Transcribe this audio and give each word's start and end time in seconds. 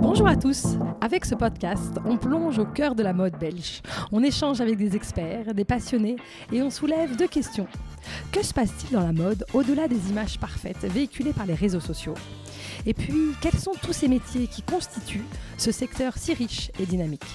Bonjour 0.00 0.28
à 0.28 0.36
tous. 0.36 0.76
Avec 1.00 1.24
ce 1.24 1.34
podcast, 1.34 1.98
on 2.04 2.16
plonge 2.16 2.58
au 2.58 2.64
cœur 2.64 2.94
de 2.94 3.02
la 3.02 3.12
mode 3.12 3.36
belge. 3.38 3.82
On 4.12 4.22
échange 4.22 4.60
avec 4.60 4.76
des 4.76 4.94
experts, 4.94 5.54
des 5.54 5.64
passionnés 5.64 6.16
et 6.52 6.62
on 6.62 6.70
soulève 6.70 7.16
deux 7.16 7.26
questions. 7.26 7.66
Que 8.30 8.44
se 8.44 8.54
passe-t-il 8.54 8.92
dans 8.92 9.04
la 9.04 9.12
mode 9.12 9.44
au-delà 9.52 9.88
des 9.88 10.10
images 10.10 10.38
parfaites 10.38 10.84
véhiculées 10.84 11.32
par 11.32 11.46
les 11.46 11.54
réseaux 11.54 11.80
sociaux? 11.80 12.14
Et 12.86 12.94
puis, 12.94 13.32
quels 13.40 13.58
sont 13.58 13.72
tous 13.82 13.92
ces 13.92 14.08
métiers 14.08 14.46
qui 14.46 14.62
constituent 14.62 15.26
ce 15.56 15.72
secteur 15.72 16.16
si 16.16 16.32
riche 16.34 16.70
et 16.78 16.86
dynamique? 16.86 17.26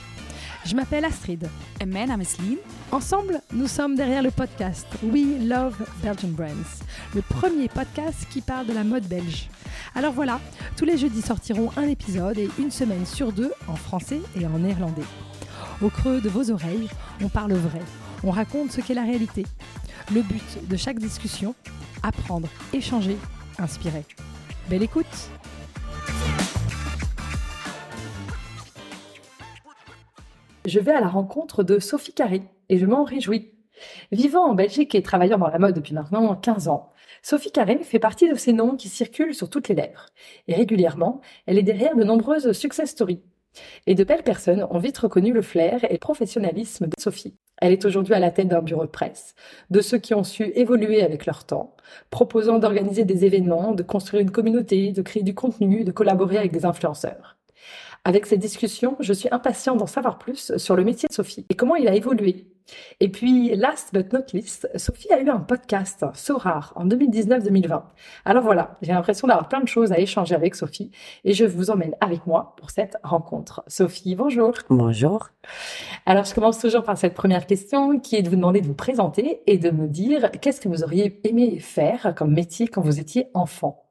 Je 0.65 0.75
m'appelle 0.75 1.05
Astrid. 1.05 1.47
Is 1.81 1.85
Lien. 1.85 2.57
Ensemble, 2.91 3.41
nous 3.53 3.67
sommes 3.67 3.95
derrière 3.95 4.23
le 4.23 4.31
podcast 4.31 4.87
We 5.03 5.39
Love 5.41 5.77
Belgian 6.01 6.29
Brands, 6.29 6.81
le 7.13 7.21
premier 7.21 7.67
podcast 7.67 8.27
qui 8.31 8.41
parle 8.41 8.65
de 8.65 8.73
la 8.73 8.83
mode 8.83 9.07
belge. 9.07 9.49
Alors 9.93 10.13
voilà, 10.13 10.39
tous 10.75 10.85
les 10.85 10.97
jeudis 10.97 11.21
sortiront 11.21 11.69
un 11.77 11.83
épisode 11.83 12.37
et 12.37 12.49
une 12.57 12.71
semaine 12.71 13.05
sur 13.05 13.31
deux 13.31 13.51
en 13.67 13.75
français 13.75 14.21
et 14.39 14.45
en 14.45 14.59
néerlandais. 14.59 15.03
Au 15.81 15.89
creux 15.89 16.21
de 16.21 16.29
vos 16.29 16.49
oreilles, 16.51 16.89
on 17.21 17.29
parle 17.29 17.53
vrai, 17.53 17.81
on 18.23 18.31
raconte 18.31 18.71
ce 18.71 18.81
qu'est 18.81 18.93
la 18.93 19.03
réalité. 19.03 19.45
Le 20.13 20.21
but 20.21 20.67
de 20.67 20.77
chaque 20.77 20.99
discussion, 20.99 21.53
apprendre, 22.01 22.47
échanger, 22.73 23.17
inspirer. 23.59 24.05
Belle 24.69 24.83
écoute 24.83 25.29
Je 30.65 30.79
vais 30.79 30.93
à 30.93 30.99
la 30.99 31.09
rencontre 31.09 31.61
de 31.61 31.77
Sophie 31.77 32.13
Carré 32.13 32.41
et 32.69 32.79
je 32.79 32.87
m'en 32.87 33.03
réjouis. 33.03 33.51
Vivant 34.11 34.45
en 34.49 34.55
Belgique 34.55 34.95
et 34.95 35.03
travaillant 35.03 35.37
dans 35.37 35.47
la 35.47 35.59
mode 35.59 35.75
depuis 35.75 35.93
maintenant 35.93 36.35
15 36.35 36.69
ans, 36.69 36.91
Sophie 37.21 37.51
Carré 37.51 37.77
fait 37.83 37.99
partie 37.99 38.27
de 38.27 38.35
ces 38.35 38.51
noms 38.51 38.75
qui 38.75 38.89
circulent 38.89 39.35
sur 39.35 39.49
toutes 39.49 39.67
les 39.67 39.75
lèvres. 39.75 40.07
Et 40.47 40.55
régulièrement, 40.55 41.21
elle 41.45 41.59
est 41.59 41.63
derrière 41.63 41.95
de 41.95 42.03
nombreuses 42.03 42.51
success 42.53 42.89
stories. 42.89 43.21
Et 43.85 43.93
de 43.93 44.03
belles 44.03 44.23
personnes 44.23 44.65
ont 44.71 44.79
vite 44.79 44.97
reconnu 44.97 45.33
le 45.33 45.43
flair 45.43 45.83
et 45.83 45.93
le 45.93 45.99
professionnalisme 45.99 46.87
de 46.87 46.99
Sophie. 46.99 47.37
Elle 47.61 47.71
est 47.71 47.85
aujourd'hui 47.85 48.15
à 48.15 48.19
la 48.19 48.31
tête 48.31 48.47
d'un 48.47 48.63
bureau 48.63 48.85
de 48.85 48.91
presse, 48.91 49.35
de 49.69 49.81
ceux 49.81 49.99
qui 49.99 50.15
ont 50.15 50.23
su 50.23 50.51
évoluer 50.55 51.03
avec 51.03 51.27
leur 51.27 51.45
temps, 51.45 51.75
proposant 52.09 52.57
d'organiser 52.57 53.05
des 53.05 53.23
événements, 53.23 53.73
de 53.73 53.83
construire 53.83 54.23
une 54.23 54.31
communauté, 54.31 54.91
de 54.91 55.01
créer 55.03 55.23
du 55.23 55.35
contenu, 55.35 55.83
de 55.83 55.91
collaborer 55.91 56.37
avec 56.37 56.51
des 56.51 56.65
influenceurs. 56.65 57.34
Avec 58.07 58.27
ces 58.27 58.37
discussions, 58.37 58.95
je 58.99 59.13
suis 59.13 59.29
impatient 59.31 59.75
d'en 59.75 59.87
savoir 59.87 60.19
plus 60.19 60.55
sur 60.57 60.75
le 60.75 60.83
métier 60.83 61.09
de 61.09 61.13
Sophie 61.13 61.43
et 61.49 61.55
comment 61.55 61.75
il 61.75 61.87
a 61.87 61.95
évolué. 61.95 62.45
Et 62.99 63.09
puis, 63.09 63.55
last 63.55 63.93
but 63.93 64.13
not 64.13 64.25
least, 64.31 64.69
Sophie 64.75 65.11
a 65.11 65.19
eu 65.19 65.27
un 65.27 65.39
podcast, 65.39 66.05
So 66.13 66.37
Rare, 66.37 66.71
en 66.75 66.85
2019-2020. 66.85 67.81
Alors 68.25 68.43
voilà, 68.43 68.77
j'ai 68.83 68.91
l'impression 68.91 69.27
d'avoir 69.27 69.49
plein 69.49 69.59
de 69.59 69.67
choses 69.67 69.91
à 69.91 69.97
échanger 69.97 70.35
avec 70.35 70.53
Sophie 70.53 70.91
et 71.23 71.33
je 71.33 71.45
vous 71.45 71.71
emmène 71.71 71.95
avec 71.99 72.27
moi 72.27 72.53
pour 72.57 72.69
cette 72.69 72.95
rencontre. 73.03 73.63
Sophie, 73.65 74.13
bonjour. 74.13 74.53
Bonjour. 74.69 75.29
Alors, 76.05 76.25
je 76.25 76.35
commence 76.35 76.59
toujours 76.59 76.83
par 76.83 76.99
cette 76.99 77.15
première 77.15 77.47
question 77.47 77.99
qui 77.99 78.17
est 78.17 78.21
de 78.21 78.29
vous 78.29 78.35
demander 78.35 78.61
de 78.61 78.67
vous 78.67 78.75
présenter 78.75 79.41
et 79.47 79.57
de 79.57 79.71
me 79.71 79.87
dire 79.87 80.29
qu'est-ce 80.41 80.61
que 80.61 80.69
vous 80.69 80.83
auriez 80.83 81.19
aimé 81.27 81.57
faire 81.57 82.13
comme 82.15 82.35
métier 82.35 82.67
quand 82.67 82.81
vous 82.81 82.99
étiez 82.99 83.29
enfant? 83.33 83.89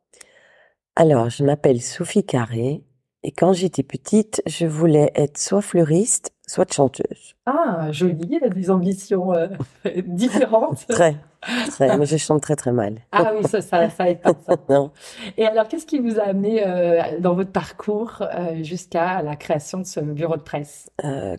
Alors, 0.95 1.31
je 1.31 1.43
m'appelle 1.43 1.83
Sophie 1.83 2.25
Carré, 2.25 2.85
et 3.25 3.31
quand 3.31 3.55
j'étais 3.55 3.83
petite, 3.83 4.43
je 4.47 4.67
voulais 4.67 5.11
être 5.15 5.39
soit 5.39 5.63
fleuriste, 5.63 6.35
soit 6.47 6.71
chanteuse. 6.71 7.35
Ah, 7.47 7.91
jolie, 7.91 8.39
des 8.55 8.71
ambitions 8.71 9.33
euh, 9.33 9.49
différentes. 10.07 10.87
très, 10.91 11.17
très, 11.69 11.97
mais 11.97 12.05
je 12.05 12.19
chante 12.19 12.43
très 12.43 12.55
très 12.55 12.71
mal. 12.71 12.99
Ah 13.13 13.33
oui, 13.35 13.43
ça, 13.49 13.63
ça, 13.63 13.89
ça 13.89 14.11
aide 14.11 14.21
pas. 14.21 14.35
Ça. 14.47 14.57
non. 14.69 14.91
Et 15.39 15.47
alors, 15.47 15.69
qu'est-ce 15.69 15.87
qui 15.87 16.01
vous 16.01 16.21
a 16.21 16.25
amené 16.25 16.67
euh, 16.67 17.01
dans 17.19 17.33
votre 17.33 17.51
parcours 17.51 18.21
euh, 18.21 18.63
jusqu'à 18.63 19.23
la 19.23 19.37
création 19.37 19.79
de 19.79 19.87
ce 19.87 20.01
bureau 20.01 20.37
de 20.37 20.43
presse? 20.43 20.91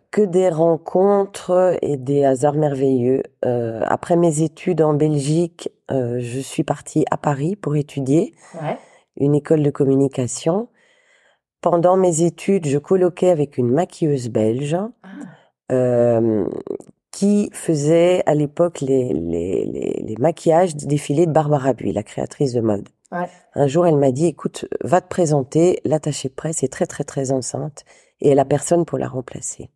Que 0.09 0.25
des 0.25 0.49
rencontres 0.49 1.77
et 1.83 1.97
des 1.97 2.25
hasards 2.25 2.55
merveilleux. 2.55 3.21
après 3.43 4.15
mes 4.15 4.41
études 4.41 4.81
en 4.81 4.95
Belgique, 4.95 5.69
je 5.89 6.39
suis 6.39 6.63
partie 6.63 7.05
à 7.11 7.17
Paris 7.17 7.55
pour 7.55 7.75
étudier 7.75 8.33
ouais. 8.55 8.79
une 9.17 9.35
école 9.35 9.61
de 9.61 9.69
communication. 9.69 10.67
Pendant 11.65 11.97
mes 11.97 12.21
études, 12.21 12.67
je 12.67 12.77
coloquais 12.77 13.31
avec 13.31 13.57
une 13.57 13.71
maquilleuse 13.71 14.29
belge 14.29 14.75
ah. 14.75 15.07
euh, 15.71 16.47
qui 17.09 17.49
faisait 17.53 18.21
à 18.27 18.35
l'époque 18.35 18.81
les, 18.81 19.11
les, 19.11 19.65
les, 19.65 20.03
les, 20.05 20.15
maquillages 20.19 20.75
des 20.75 20.85
défilés 20.85 21.25
de 21.25 21.31
Barbara 21.31 21.73
Buis, 21.73 21.91
la 21.91 22.03
créatrice 22.03 22.53
de 22.53 22.61
mode. 22.61 22.87
Ouais. 23.11 23.27
Un 23.55 23.65
jour, 23.65 23.87
elle 23.87 23.97
m'a 23.97 24.11
dit, 24.11 24.27
écoute, 24.27 24.67
va 24.83 25.01
te 25.01 25.07
présenter, 25.07 25.79
l'attachée 25.85 26.29
presse 26.29 26.61
est 26.61 26.71
très 26.71 26.85
très 26.85 27.03
très 27.03 27.31
enceinte 27.31 27.83
et 28.21 28.29
elle 28.29 28.39
a 28.39 28.45
personne 28.45 28.85
pour 28.85 28.99
la 28.99 29.07
remplacer. 29.07 29.71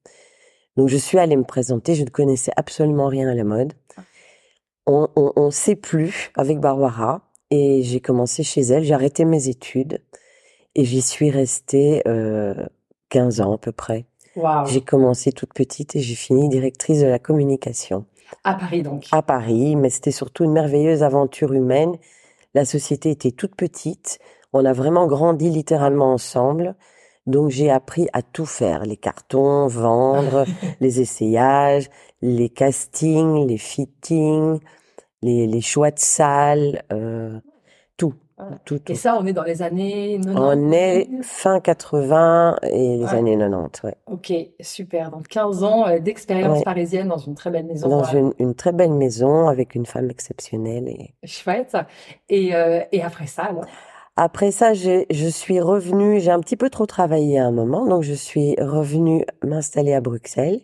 Donc 0.77 0.89
je 0.89 0.97
suis 0.97 1.17
allée 1.17 1.37
me 1.37 1.43
présenter, 1.43 1.95
je 1.95 2.03
ne 2.03 2.09
connaissais 2.09 2.51
absolument 2.55 3.07
rien 3.07 3.27
à 3.29 3.33
la 3.33 3.43
mode. 3.43 3.73
Ah. 3.97 4.01
On, 4.85 5.07
on, 5.15 5.33
on 5.35 5.49
sait 5.49 5.75
plus 5.75 6.29
avec 6.35 6.59
Barbara 6.59 7.21
et 7.49 7.81
j'ai 7.81 7.99
commencé 7.99 8.43
chez 8.43 8.61
elle, 8.61 8.83
j'ai 8.83 8.93
arrêté 8.93 9.25
mes 9.25 9.47
études. 9.47 10.03
Et 10.79 10.85
j'y 10.85 11.01
suis 11.01 11.29
restée 11.29 12.01
euh, 12.07 12.53
15 13.09 13.41
ans 13.41 13.55
à 13.55 13.57
peu 13.57 13.73
près. 13.73 14.05
Wow. 14.37 14.65
J'ai 14.65 14.79
commencé 14.79 15.33
toute 15.33 15.53
petite 15.53 15.97
et 15.97 15.99
j'ai 15.99 16.15
fini 16.15 16.47
directrice 16.47 17.01
de 17.01 17.05
la 17.05 17.19
communication. 17.19 18.05
À 18.45 18.53
Paris 18.53 18.81
donc. 18.81 19.05
À 19.11 19.21
Paris, 19.21 19.75
mais 19.75 19.89
c'était 19.89 20.11
surtout 20.11 20.45
une 20.45 20.53
merveilleuse 20.53 21.03
aventure 21.03 21.51
humaine. 21.51 21.97
La 22.53 22.63
société 22.63 23.11
était 23.11 23.31
toute 23.31 23.57
petite. 23.57 24.19
On 24.53 24.63
a 24.63 24.71
vraiment 24.71 25.05
grandi 25.05 25.49
littéralement 25.49 26.13
ensemble. 26.13 26.75
Donc 27.27 27.49
j'ai 27.49 27.69
appris 27.69 28.07
à 28.13 28.21
tout 28.21 28.45
faire, 28.45 28.83
les 28.85 28.95
cartons, 28.95 29.67
vendre, 29.67 30.45
les 30.79 31.01
essayages, 31.01 31.89
les 32.21 32.47
castings, 32.47 33.45
les 33.45 33.57
fittings, 33.57 34.61
les, 35.23 35.45
les 35.45 35.61
choix 35.61 35.91
de 35.91 35.99
salles, 35.99 36.83
euh, 36.93 37.37
tout. 38.39 38.55
Tout, 38.65 38.79
tout. 38.79 38.91
Et 38.91 38.95
ça, 38.95 39.17
on 39.19 39.25
est 39.25 39.33
dans 39.33 39.43
les 39.43 39.61
années 39.61 40.19
90 40.23 40.35
On 40.41 40.71
est 40.71 41.07
fin 41.23 41.59
80 41.59 42.57
et 42.63 42.97
les 42.97 43.03
Ouais. 43.03 43.13
années 43.13 43.37
90, 43.37 43.83
ouais. 43.83 43.95
Ok, 44.07 44.33
super. 44.61 45.11
Donc 45.11 45.27
15 45.27 45.63
ans 45.63 45.87
euh, 45.87 45.99
d'expérience 45.99 46.59
Ouais. 46.59 46.63
parisienne 46.63 47.07
dans 47.09 47.17
une 47.17 47.35
très 47.35 47.49
belle 47.51 47.65
maison. 47.65 47.89
Dans 47.89 48.03
une, 48.03 48.33
une 48.39 48.55
très 48.55 48.71
belle 48.71 48.93
maison 48.93 49.47
avec 49.47 49.75
une 49.75 49.85
femme 49.85 50.09
exceptionnelle. 50.09 50.87
Et 50.87 51.13
Chouette. 51.27 51.75
Et, 52.29 52.55
euh, 52.55 52.81
et 52.91 53.01
après 53.03 53.27
ça, 53.27 53.43
alors? 53.43 53.65
Après 54.21 54.51
ça, 54.51 54.73
je 54.73 55.29
suis 55.29 55.61
revenue, 55.61 56.19
j'ai 56.19 56.31
un 56.31 56.41
petit 56.41 56.57
peu 56.57 56.69
trop 56.69 56.85
travaillé 56.85 57.39
à 57.39 57.45
un 57.45 57.51
moment, 57.51 57.85
donc 57.85 58.03
je 58.03 58.13
suis 58.13 58.53
revenue 58.59 59.23
m'installer 59.43 59.93
à 59.93 60.01
Bruxelles 60.01 60.59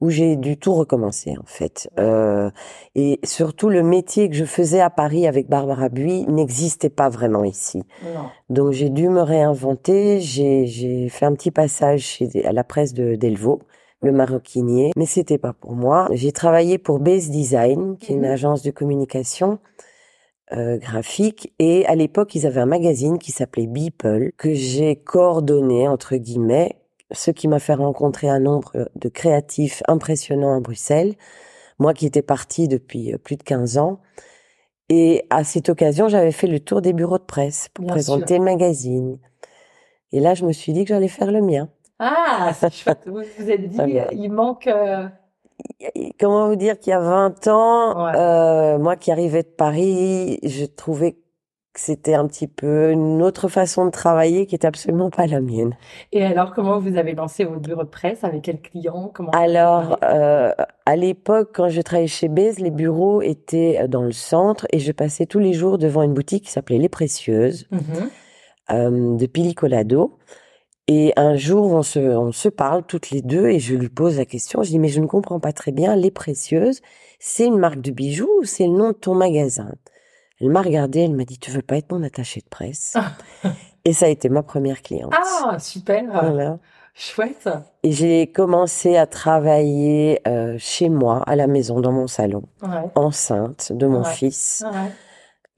où 0.00 0.10
j'ai 0.10 0.36
dû 0.36 0.56
tout 0.56 0.74
recommencer 0.74 1.34
en 1.40 1.46
fait. 1.46 1.90
Euh, 1.98 2.50
et 2.94 3.18
surtout 3.24 3.68
le 3.68 3.82
métier 3.82 4.28
que 4.28 4.36
je 4.36 4.44
faisais 4.44 4.80
à 4.80 4.90
Paris 4.90 5.26
avec 5.26 5.48
Barbara 5.48 5.88
Buis 5.88 6.24
n'existait 6.28 6.88
pas 6.90 7.08
vraiment 7.08 7.44
ici. 7.44 7.82
Non. 8.04 8.28
Donc 8.48 8.72
j'ai 8.72 8.90
dû 8.90 9.08
me 9.08 9.22
réinventer. 9.22 10.20
J'ai 10.20 10.66
j'ai 10.66 11.08
fait 11.08 11.26
un 11.26 11.34
petit 11.34 11.50
passage 11.50 12.00
chez 12.02 12.44
à 12.46 12.52
la 12.52 12.62
presse 12.64 12.94
de 12.94 13.16
Delvaux, 13.16 13.60
le 14.02 14.12
maroquinier, 14.12 14.92
mais 14.96 15.06
c'était 15.06 15.38
pas 15.38 15.52
pour 15.52 15.72
moi. 15.72 16.08
J'ai 16.12 16.30
travaillé 16.30 16.78
pour 16.78 17.00
Base 17.00 17.30
Design, 17.30 17.96
qui 17.98 18.12
est 18.12 18.14
une 18.14 18.22
Mhm. 18.22 18.30
agence 18.32 18.62
de 18.62 18.70
communication 18.70 19.58
euh, 20.52 20.78
graphique, 20.78 21.52
et 21.58 21.84
à 21.86 21.94
l'époque 21.94 22.34
ils 22.34 22.46
avaient 22.46 22.62
un 22.62 22.66
magazine 22.66 23.18
qui 23.18 23.32
s'appelait 23.32 23.66
Beeple 23.66 24.32
que 24.38 24.54
j'ai 24.54 24.96
coordonné 24.96 25.86
entre 25.88 26.16
guillemets, 26.16 26.76
ce 27.10 27.30
qui 27.30 27.48
m'a 27.48 27.58
fait 27.58 27.74
rencontrer 27.74 28.28
un 28.28 28.40
nombre 28.40 28.72
de 28.94 29.08
créatifs 29.08 29.82
impressionnants 29.88 30.56
à 30.56 30.60
Bruxelles. 30.60 31.14
Moi 31.78 31.94
qui 31.94 32.06
étais 32.06 32.22
partie 32.22 32.68
depuis 32.68 33.12
euh, 33.14 33.18
plus 33.18 33.36
de 33.36 33.42
15 33.42 33.78
ans. 33.78 34.00
Et 34.88 35.26
à 35.30 35.44
cette 35.44 35.68
occasion, 35.68 36.08
j'avais 36.08 36.32
fait 36.32 36.46
le 36.46 36.60
tour 36.60 36.80
des 36.82 36.92
bureaux 36.92 37.18
de 37.18 37.22
presse 37.24 37.68
pour 37.74 37.84
Bien 37.84 37.92
présenter 37.94 38.38
le 38.38 38.44
magazine. 38.44 39.18
Et 40.12 40.20
là, 40.20 40.34
je 40.34 40.44
me 40.46 40.52
suis 40.52 40.72
dit 40.72 40.84
que 40.84 40.88
j'allais 40.88 41.08
faire 41.08 41.30
le 41.30 41.42
mien. 41.42 41.68
Ah, 41.98 42.52
c'est 42.58 42.72
chouette. 42.72 43.00
Vous 43.06 43.20
vous 43.38 43.50
êtes 43.50 43.68
dit, 43.68 43.78
il 44.12 44.30
manque. 44.32 44.66
euh, 44.66 45.06
Comment 46.18 46.48
vous 46.48 46.56
dire 46.56 46.78
qu'il 46.78 46.90
y 46.92 46.94
a 46.94 47.00
20 47.00 47.46
ans, 47.48 48.06
Ouais. 48.06 48.12
euh, 48.16 48.78
moi 48.78 48.96
qui 48.96 49.10
arrivais 49.12 49.42
de 49.42 49.48
Paris, 49.48 50.38
je 50.42 50.64
trouvais 50.64 51.18
que 51.78 51.84
c'était 51.84 52.14
un 52.14 52.26
petit 52.26 52.48
peu 52.48 52.90
une 52.90 53.22
autre 53.22 53.46
façon 53.46 53.86
de 53.86 53.90
travailler 53.90 54.46
qui 54.46 54.56
était 54.56 54.66
absolument 54.66 55.10
pas 55.10 55.28
la 55.28 55.40
mienne. 55.40 55.76
Et 56.10 56.24
alors, 56.24 56.52
comment 56.52 56.80
vous 56.80 56.96
avez 56.96 57.14
lancé 57.14 57.44
votre 57.44 57.60
bureau 57.60 57.84
de 57.84 57.88
presse? 57.88 58.24
Avec 58.24 58.42
quel 58.42 58.60
client? 58.60 59.12
Comment 59.14 59.30
Alors, 59.30 59.96
euh, 60.02 60.52
à 60.86 60.96
l'époque, 60.96 61.50
quand 61.54 61.68
je 61.68 61.80
travaillais 61.80 62.08
chez 62.08 62.26
Baise, 62.28 62.58
les 62.58 62.72
bureaux 62.72 63.22
étaient 63.22 63.86
dans 63.86 64.02
le 64.02 64.12
centre 64.12 64.66
et 64.72 64.80
je 64.80 64.90
passais 64.90 65.26
tous 65.26 65.38
les 65.38 65.52
jours 65.52 65.78
devant 65.78 66.02
une 66.02 66.14
boutique 66.14 66.44
qui 66.46 66.50
s'appelait 66.50 66.78
Les 66.78 66.88
Précieuses. 66.88 67.68
Mhm. 67.70 68.10
euh, 68.70 69.16
de 69.16 69.26
Pili 69.26 69.54
Colado. 69.54 70.18
Et 70.88 71.12
un 71.16 71.36
jour, 71.36 71.72
on 71.72 71.82
se, 71.82 71.98
on 71.98 72.32
se 72.32 72.48
parle 72.48 72.82
toutes 72.86 73.10
les 73.10 73.22
deux 73.22 73.46
et 73.46 73.60
je 73.60 73.76
lui 73.76 73.90
pose 73.90 74.16
la 74.16 74.24
question. 74.24 74.62
Je 74.62 74.70
dis, 74.70 74.78
mais 74.78 74.88
je 74.88 75.00
ne 75.00 75.06
comprends 75.06 75.38
pas 75.38 75.52
très 75.52 75.70
bien. 75.70 75.94
Les 75.94 76.10
Précieuses, 76.10 76.80
c'est 77.20 77.46
une 77.46 77.58
marque 77.58 77.80
de 77.80 77.90
bijoux 77.90 78.30
ou 78.40 78.44
c'est 78.44 78.66
le 78.66 78.72
nom 78.72 78.88
de 78.88 78.92
ton 78.94 79.14
magasin? 79.14 79.74
Elle 80.40 80.50
m'a 80.50 80.62
regardé, 80.62 81.00
elle 81.00 81.14
m'a 81.14 81.24
dit, 81.24 81.38
tu 81.38 81.50
veux 81.50 81.62
pas 81.62 81.76
être 81.76 81.90
mon 81.92 82.02
attaché 82.02 82.40
de 82.40 82.48
presse? 82.48 82.96
Et 83.84 83.92
ça 83.92 84.06
a 84.06 84.08
été 84.08 84.28
ma 84.28 84.42
première 84.42 84.82
cliente. 84.82 85.12
Ah, 85.14 85.58
super. 85.58 86.04
Voilà. 86.10 86.58
Chouette. 86.94 87.48
Et 87.84 87.92
j'ai 87.92 88.26
commencé 88.26 88.96
à 88.96 89.06
travailler 89.06 90.20
euh, 90.26 90.56
chez 90.58 90.88
moi, 90.88 91.22
à 91.26 91.36
la 91.36 91.46
maison, 91.46 91.80
dans 91.80 91.92
mon 91.92 92.08
salon, 92.08 92.42
enceinte 92.96 93.72
de 93.72 93.86
mon 93.86 94.02
fils. 94.02 94.64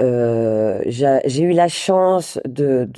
Euh, 0.02 0.82
j'ai 0.86 1.42
eu 1.42 1.52
la 1.52 1.68
chance 1.68 2.38
de 2.44 2.88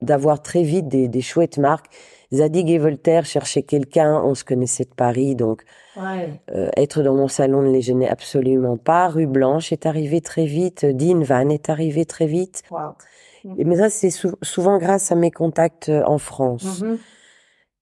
d'avoir 0.00 0.42
très 0.42 0.62
vite 0.62 0.88
des, 0.88 1.08
des, 1.08 1.20
chouettes 1.20 1.58
marques. 1.58 1.86
Zadig 2.32 2.70
et 2.70 2.78
Voltaire 2.78 3.24
cherchaient 3.24 3.62
quelqu'un, 3.62 4.22
on 4.22 4.34
se 4.34 4.44
connaissait 4.44 4.84
de 4.84 4.94
Paris, 4.94 5.34
donc 5.34 5.62
euh, 5.96 6.68
être 6.76 7.02
dans 7.02 7.14
mon 7.14 7.28
salon 7.28 7.62
ne 7.62 7.70
les 7.70 7.80
gênait 7.80 8.08
absolument 8.08 8.76
pas. 8.76 9.08
Rue 9.08 9.26
Blanche 9.26 9.72
est 9.72 9.86
arrivée 9.86 10.20
très 10.20 10.44
vite, 10.44 10.84
Dean 10.84 11.20
Van 11.20 11.48
est 11.48 11.70
arrivé 11.70 12.04
très 12.04 12.26
vite. 12.26 12.62
Wow. 12.70 12.94
Mais 13.44 13.76
ça, 13.76 13.88
c'est 13.88 14.10
souvent 14.42 14.78
grâce 14.78 15.10
à 15.10 15.14
mes 15.14 15.30
contacts 15.30 15.90
en 16.06 16.18
France. 16.18 16.82
Mm-hmm. 16.82 16.98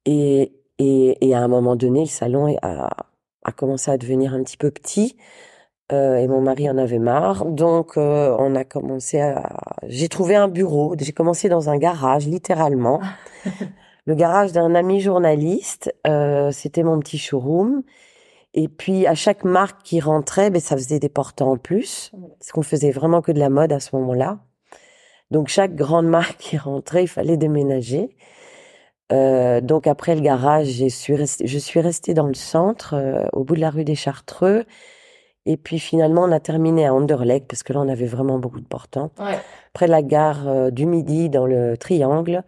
Et, 0.06 0.52
et, 0.78 1.28
et, 1.28 1.34
à 1.34 1.40
un 1.40 1.48
moment 1.48 1.74
donné, 1.74 2.00
le 2.00 2.06
salon 2.06 2.56
a, 2.62 2.90
a 3.42 3.52
commencé 3.52 3.90
à 3.90 3.96
devenir 3.96 4.34
un 4.34 4.42
petit 4.44 4.56
peu 4.56 4.70
petit. 4.70 5.16
Euh, 5.92 6.16
et 6.16 6.26
mon 6.26 6.40
mari 6.40 6.68
en 6.68 6.78
avait 6.78 6.98
marre, 6.98 7.44
donc 7.44 7.96
euh, 7.96 8.34
on 8.40 8.56
a 8.56 8.64
commencé 8.64 9.20
à. 9.20 9.56
J'ai 9.86 10.08
trouvé 10.08 10.34
un 10.34 10.48
bureau. 10.48 10.96
J'ai 10.98 11.12
commencé 11.12 11.48
dans 11.48 11.70
un 11.70 11.76
garage, 11.76 12.26
littéralement, 12.26 13.00
le 14.06 14.14
garage 14.14 14.52
d'un 14.52 14.74
ami 14.74 15.00
journaliste. 15.00 15.94
Euh, 16.06 16.50
C'était 16.50 16.82
mon 16.82 16.98
petit 17.00 17.18
showroom. 17.18 17.82
Et 18.54 18.68
puis 18.68 19.06
à 19.06 19.14
chaque 19.14 19.44
marque 19.44 19.82
qui 19.82 20.00
rentrait, 20.00 20.48
ben 20.50 20.60
ça 20.60 20.76
faisait 20.76 20.98
des 20.98 21.10
portants 21.10 21.52
en 21.52 21.56
plus, 21.58 22.10
parce 22.38 22.52
qu'on 22.52 22.62
faisait 22.62 22.90
vraiment 22.90 23.20
que 23.20 23.30
de 23.30 23.38
la 23.38 23.50
mode 23.50 23.70
à 23.70 23.80
ce 23.80 23.94
moment-là. 23.96 24.38
Donc 25.30 25.48
chaque 25.48 25.74
grande 25.74 26.06
marque 26.08 26.38
qui 26.38 26.56
rentrait, 26.56 27.04
il 27.04 27.08
fallait 27.08 27.36
déménager. 27.36 28.16
Euh, 29.12 29.60
donc 29.60 29.86
après 29.86 30.14
le 30.14 30.22
garage, 30.22 30.68
je 30.68 30.88
suis 30.88 31.14
restée, 31.14 31.46
je 31.46 31.58
suis 31.58 31.80
restée 31.80 32.14
dans 32.14 32.26
le 32.26 32.34
centre, 32.34 32.94
euh, 32.94 33.26
au 33.34 33.44
bout 33.44 33.54
de 33.54 33.60
la 33.60 33.70
rue 33.70 33.84
des 33.84 33.94
Chartreux. 33.94 34.64
Et 35.44 35.56
puis 35.56 35.78
finalement, 35.78 36.24
on 36.24 36.32
a 36.32 36.40
terminé 36.40 36.86
à 36.86 36.94
Anderlecht 36.94 37.46
parce 37.46 37.62
que 37.62 37.72
là, 37.72 37.80
on 37.80 37.88
avait 37.88 38.06
vraiment 38.06 38.38
beaucoup 38.38 38.58
de 38.58 38.66
portants. 38.66 39.12
Ouais. 39.18 39.38
Près 39.74 39.86
de 39.86 39.92
la 39.92 40.02
gare 40.02 40.48
euh, 40.48 40.70
du 40.70 40.86
Midi, 40.86 41.28
dans 41.28 41.46
le 41.46 41.76
Triangle, 41.76 42.42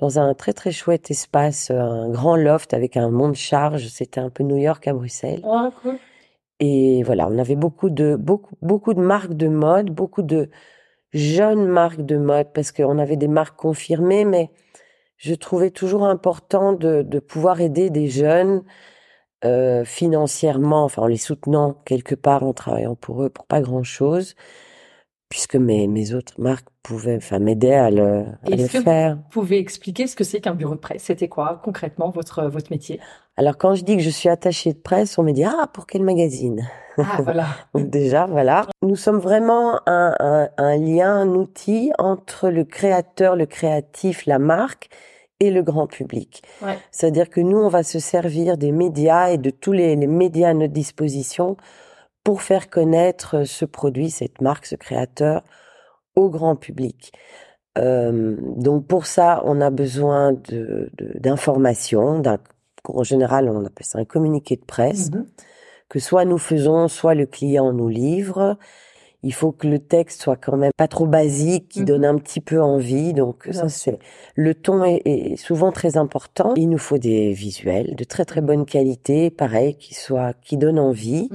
dans 0.00 0.18
un 0.18 0.32
très 0.32 0.54
très 0.54 0.72
chouette 0.72 1.10
espace, 1.10 1.70
un 1.70 2.08
grand 2.08 2.34
loft 2.34 2.72
avec 2.72 2.96
un 2.96 3.10
monte 3.10 3.36
charge. 3.36 3.86
C'était 3.88 4.18
un 4.18 4.30
peu 4.30 4.42
New 4.42 4.56
York 4.56 4.88
à 4.88 4.94
Bruxelles. 4.94 5.42
Oh, 5.44 5.68
cool. 5.82 5.98
Et 6.58 7.02
voilà, 7.02 7.28
on 7.28 7.38
avait 7.38 7.54
beaucoup 7.54 7.90
de 7.90 8.16
beaucoup 8.16 8.56
beaucoup 8.62 8.94
de 8.94 9.00
marques 9.00 9.34
de 9.34 9.48
mode, 9.48 9.90
beaucoup 9.90 10.22
de 10.22 10.50
jeunes 11.12 11.66
marques 11.66 12.02
de 12.02 12.16
mode 12.16 12.52
parce 12.54 12.72
qu'on 12.72 12.98
avait 12.98 13.16
des 13.16 13.28
marques 13.28 13.58
confirmées, 13.58 14.24
mais 14.24 14.50
je 15.18 15.34
trouvais 15.34 15.70
toujours 15.70 16.06
important 16.06 16.72
de, 16.72 17.02
de 17.02 17.18
pouvoir 17.18 17.60
aider 17.60 17.90
des 17.90 18.08
jeunes 18.08 18.62
euh, 19.44 19.84
financièrement, 19.84 20.84
enfin 20.84 21.02
en 21.02 21.06
les 21.06 21.18
soutenant 21.18 21.74
quelque 21.84 22.14
part 22.14 22.42
en 22.42 22.54
travaillant 22.54 22.94
pour 22.94 23.22
eux 23.22 23.28
pour 23.28 23.46
pas 23.46 23.60
grand 23.60 23.82
chose, 23.82 24.34
puisque 25.30 25.54
mes, 25.54 25.86
mes 25.86 26.12
autres 26.12 26.34
marques 26.38 26.66
pouvaient, 26.82 27.16
enfin 27.16 27.38
m'aider 27.38 27.72
à 27.72 27.90
le, 27.90 28.24
à 28.44 28.50
le 28.50 28.66
faire. 28.66 29.14
Vous 29.14 29.30
pouvez 29.30 29.58
expliquer 29.58 30.06
ce 30.06 30.16
que 30.16 30.24
c'est 30.24 30.40
qu'un 30.40 30.54
bureau 30.54 30.74
de 30.74 30.80
presse? 30.80 31.04
C'était 31.04 31.28
quoi 31.28 31.62
concrètement 31.64 32.10
votre 32.10 32.44
votre 32.44 32.70
métier? 32.70 33.00
Alors 33.36 33.56
quand 33.56 33.74
je 33.74 33.84
dis 33.84 33.96
que 33.96 34.02
je 34.02 34.10
suis 34.10 34.28
attachée 34.28 34.72
de 34.74 34.78
presse, 34.78 35.16
on 35.16 35.22
me 35.22 35.32
dit 35.32 35.44
ah 35.44 35.68
pour 35.72 35.86
quel 35.86 36.02
magazine? 36.02 36.68
Ah 36.98 37.18
voilà. 37.22 37.46
Donc 37.74 37.88
déjà 37.88 38.26
voilà, 38.26 38.66
nous 38.82 38.96
sommes 38.96 39.18
vraiment 39.18 39.80
un, 39.86 40.14
un, 40.18 40.50
un 40.58 40.76
lien, 40.76 41.14
un 41.14 41.28
outil 41.28 41.92
entre 41.98 42.50
le 42.50 42.64
créateur, 42.64 43.36
le 43.36 43.46
créatif, 43.46 44.26
la 44.26 44.38
marque 44.38 44.90
et 45.38 45.50
le 45.50 45.62
grand 45.62 45.86
public. 45.86 46.42
Ouais. 46.60 46.78
C'est-à-dire 46.90 47.30
que 47.30 47.40
nous, 47.40 47.56
on 47.56 47.68
va 47.68 47.82
se 47.82 47.98
servir 47.98 48.58
des 48.58 48.72
médias 48.72 49.30
et 49.30 49.38
de 49.38 49.50
tous 49.50 49.72
les, 49.72 49.96
les, 49.96 50.06
médias 50.06 50.50
à 50.50 50.54
notre 50.54 50.74
disposition 50.74 51.56
pour 52.30 52.42
faire 52.42 52.70
connaître 52.70 53.42
ce 53.42 53.64
produit, 53.64 54.08
cette 54.08 54.40
marque, 54.40 54.64
ce 54.64 54.76
créateur 54.76 55.42
au 56.14 56.30
grand 56.30 56.54
public. 56.54 57.12
Euh, 57.76 58.36
donc 58.54 58.86
pour 58.86 59.06
ça, 59.06 59.42
on 59.46 59.60
a 59.60 59.70
besoin 59.70 60.34
de 60.34 60.92
d'informations. 60.96 62.22
En 62.84 63.02
général, 63.02 63.48
on 63.48 63.64
appelle 63.64 63.84
ça 63.84 63.98
un 63.98 64.04
communiqué 64.04 64.54
de 64.54 64.64
presse 64.64 65.10
mm-hmm. 65.10 65.24
que 65.88 65.98
soit 65.98 66.24
nous 66.24 66.38
faisons, 66.38 66.86
soit 66.86 67.16
le 67.16 67.26
client 67.26 67.72
nous 67.72 67.88
livre 67.88 68.56
il 69.22 69.34
faut 69.34 69.52
que 69.52 69.66
le 69.66 69.78
texte 69.78 70.22
soit 70.22 70.36
quand 70.36 70.56
même 70.56 70.72
pas 70.76 70.88
trop 70.88 71.06
basique, 71.06 71.68
qui 71.68 71.84
donne 71.84 72.02
mhm. 72.02 72.16
un 72.16 72.18
petit 72.18 72.40
peu 72.40 72.60
envie. 72.60 73.12
Donc 73.12 73.48
ça 73.50 73.68
c'est 73.68 73.98
le 74.34 74.54
ton 74.54 74.84
est, 74.84 75.36
souvent 75.36 75.72
très 75.72 75.96
important. 75.96 76.54
Il 76.56 76.70
nous 76.70 76.78
faut 76.78 76.98
des 76.98 77.32
visuels 77.32 77.96
de 77.96 78.04
très 78.04 78.24
très 78.24 78.40
bonne 78.40 78.64
qualité, 78.64 79.30
pareil, 79.30 79.76
qui 79.76 79.94
soient 79.94 80.32
qui 80.32 80.56
donnent 80.56 80.78
envie. 80.78 81.28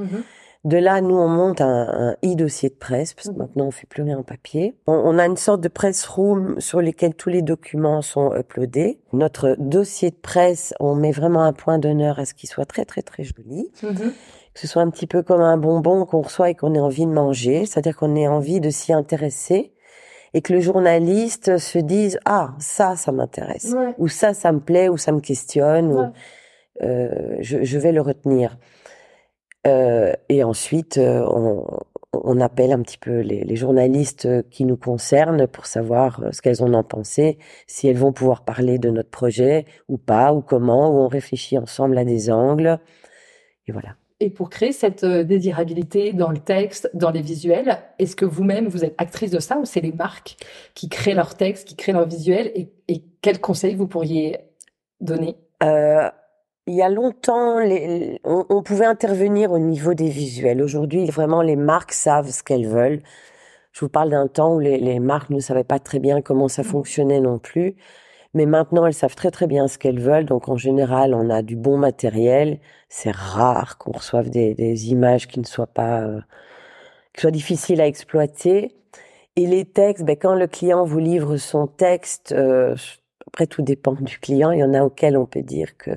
De 0.66 0.78
là, 0.78 1.00
nous, 1.00 1.16
on 1.16 1.28
monte 1.28 1.62
un, 1.62 2.16
e-dossier 2.26 2.70
de 2.70 2.76
presse, 2.76 3.14
parce 3.14 3.28
que 3.28 3.34
mhm. 3.34 3.40
maintenant, 3.40 3.68
on 3.68 3.72
fait 3.72 3.86
plus 3.86 4.02
rien 4.02 4.18
en 4.18 4.24
papier. 4.24 4.76
On, 4.88 5.20
a 5.20 5.26
une 5.28 5.38
sorte 5.38 5.62
de 5.62 5.68
press 5.68 6.06
room 6.06 6.60
sur 6.60 6.82
lequel 6.82 7.14
tous 7.14 7.30
les 7.30 7.44
documents 7.44 8.02
sont 8.02 8.36
uploadés. 8.36 9.00
Notre 9.14 9.56
dossier 9.60 10.10
de 10.10 10.16
presse, 10.16 10.74
on 10.80 10.96
met 10.96 11.12
vraiment 11.12 11.44
un 11.44 11.54
point 11.54 11.78
d'honneur 11.78 12.18
à 12.18 12.26
ce 12.26 12.34
qu'il 12.34 12.50
soit 12.50 12.66
très, 12.66 12.84
très, 12.84 13.04
très 13.04 13.24
joli. 13.24 13.72
Que 13.80 14.62
ce 14.62 14.68
soit 14.68 14.82
un 14.82 14.90
petit 14.90 15.06
peu 15.06 15.22
comme 15.22 15.42
un 15.42 15.58
bonbon 15.58 16.06
qu'on 16.06 16.22
reçoit 16.22 16.50
et 16.50 16.56
qu'on 16.56 16.74
ait 16.74 16.80
envie 16.80 17.06
de 17.06 17.12
manger, 17.12 17.66
c'est-à-dire 17.66 17.96
qu'on 17.96 18.16
ait 18.16 18.28
envie 18.28 18.60
de 18.60 18.70
s'y 18.70 18.92
intéresser 18.92 19.72
et 20.34 20.42
que 20.42 20.54
le 20.54 20.62
journaliste 20.62 21.58
se 21.58 21.78
dise 21.78 22.20
ah 22.26 22.56
ça 22.60 22.96
ça 22.96 23.12
m'intéresse. 23.12 23.76
Ou 23.98 24.08
ça 24.08 24.34
ça 24.34 24.54
me 24.54 24.62
plaît 24.62 24.88
ou 24.88 24.98
ça 24.98 25.12
me 25.12 25.20
questionne. 25.20 25.92
Ou 25.92 26.06
euh, 26.84 27.38
je, 27.40 27.64
je, 27.64 27.78
vais 27.78 27.92
le 27.92 28.02
retenir 28.02 28.58
euh, 29.68 30.14
et 30.30 30.44
ensuite 30.44 30.98
euh, 30.98 31.26
on, 31.30 31.66
on, 32.14 32.40
appelle 32.40 32.72
un 32.72 32.82
petit 32.82 32.98
peu 32.98 33.20
les, 33.20 33.44
les, 33.44 33.56
journalistes 33.56 34.28
qui 34.50 34.66
nous 34.66 34.78
concernent 34.78 35.48
pour 35.48 35.66
savoir 35.66 36.22
euh, 36.22 36.32
ce 36.32 36.42
qu'elles 36.42 36.64
en 36.64 36.74
ont 36.74 36.84
pensé 36.84 37.38
si 37.68 37.88
elles 37.88 37.98
vont 37.98 38.14
pouvoir 38.14 38.46
parler 38.46 38.78
de 38.78 38.90
notre 38.90 39.10
projet 39.10 39.66
ou 39.88 39.98
pas 39.98 40.34
ou 40.34 40.42
comment 40.42 40.90
ou 40.90 41.00
on 41.00 41.08
réfléchit 41.08 41.58
ensemble 41.58 41.98
à 41.98 42.06
des 42.06 42.30
angles. 42.32 42.80
Et 43.68 43.72
voilà. 43.72 43.96
Et 44.22 44.30
pour 44.30 44.50
créer 44.50 44.72
cette 44.72 45.04
euh, 45.04 45.24
désirabilité 45.24 46.14
dans 46.14 46.32
le 46.32 46.38
texte, 46.38 46.90
dans 46.94 47.12
les 47.12 47.22
visuels, 47.22 47.80
est-ce 48.00 48.16
que 48.16 48.24
vous-même, 48.24 48.68
vous 48.68 48.86
êtes 48.86 48.96
actrice 48.98 49.30
de 49.30 49.40
ça 49.40 49.58
ou 49.58 49.66
c'est 49.66 49.82
les 49.82 49.92
marques 49.92 50.38
qui 50.74 50.88
créent 50.88 51.16
leur 51.16 51.36
texte, 51.36 51.68
qui 51.68 51.76
créent 51.76 51.92
leur 51.92 52.08
visuel 52.08 52.52
et, 52.56 52.70
et 52.88 53.04
quels 53.22 53.42
conseils 53.42 53.76
vous 53.76 53.88
pourriez 53.88 54.40
donner? 55.02 55.36
Euh, 55.64 56.10
Il 56.68 56.74
y 56.74 56.82
a 56.82 56.90
longtemps, 56.90 57.60
les, 57.60 58.20
on, 58.24 58.46
on, 58.50 58.64
pouvait 58.64 58.86
intervenir 58.86 59.52
au 59.52 59.60
niveau 59.60 59.94
des 59.94 60.10
visuels. 60.10 60.64
Aujourd'hui, 60.64 61.06
vraiment, 61.12 61.44
les 61.44 61.56
marques 61.56 61.92
savent 61.92 62.32
ce 62.32 62.42
qu'elles 62.42 62.68
veulent. 62.68 63.04
Je 63.72 63.82
vous 63.82 63.90
parle 63.90 64.10
d'un 64.10 64.28
temps 64.28 64.56
où 64.56 64.60
les, 64.60 64.80
les 64.80 65.00
marques 65.00 65.30
ne 65.30 65.40
savaient 65.40 65.64
pas 65.64 65.80
très 65.80 66.00
bien 66.00 66.22
comment 66.22 66.48
ça 66.48 66.64
mmh. 66.64 66.66
fonctionnait 66.66 67.20
non 67.20 67.38
plus. 67.38 67.76
Mais 68.34 68.46
maintenant, 68.46 68.86
elles 68.86 68.94
savent 68.94 69.16
très 69.16 69.32
très 69.32 69.48
bien 69.48 69.68
ce 69.68 69.78
qu'elles 69.78 70.00
veulent. 70.00 70.26
Donc 70.26 70.50
en 70.50 70.58
général, 70.58 71.14
on 71.14 71.30
a 71.30 71.42
du 71.42 71.56
bon 71.56 71.78
matériel. 71.78 72.60
C'est 72.90 73.16
rare 73.16 73.78
qu'on 73.78 73.92
reçoive 73.94 74.30
des, 74.30 74.56
des, 74.56 74.90
images 74.92 75.28
qui 75.28 75.40
ne 75.40 75.46
soient 75.46 75.68
pas, 75.68 76.02
euh, 76.02 76.22
qui 77.14 77.22
soient 77.22 77.32
difficiles 77.32 77.82
à 77.82 77.88
exploiter. 77.88 78.76
Et 79.36 79.48
les 79.48 79.66
textes, 79.66 80.06
ben, 80.06 80.18
quand 80.18 80.36
le 80.36 80.48
client 80.48 80.84
vous 80.86 81.00
livre 81.00 81.38
son 81.38 81.68
texte, 81.68 82.34
euh, 82.34 82.76
après, 83.36 83.48
tout 83.48 83.62
dépend 83.62 83.92
du 84.00 84.18
client. 84.18 84.52
Il 84.52 84.60
y 84.60 84.64
en 84.64 84.74
a 84.74 84.82
auxquels 84.82 85.18
on 85.18 85.26
peut 85.26 85.42
dire 85.42 85.76
que 85.78 85.92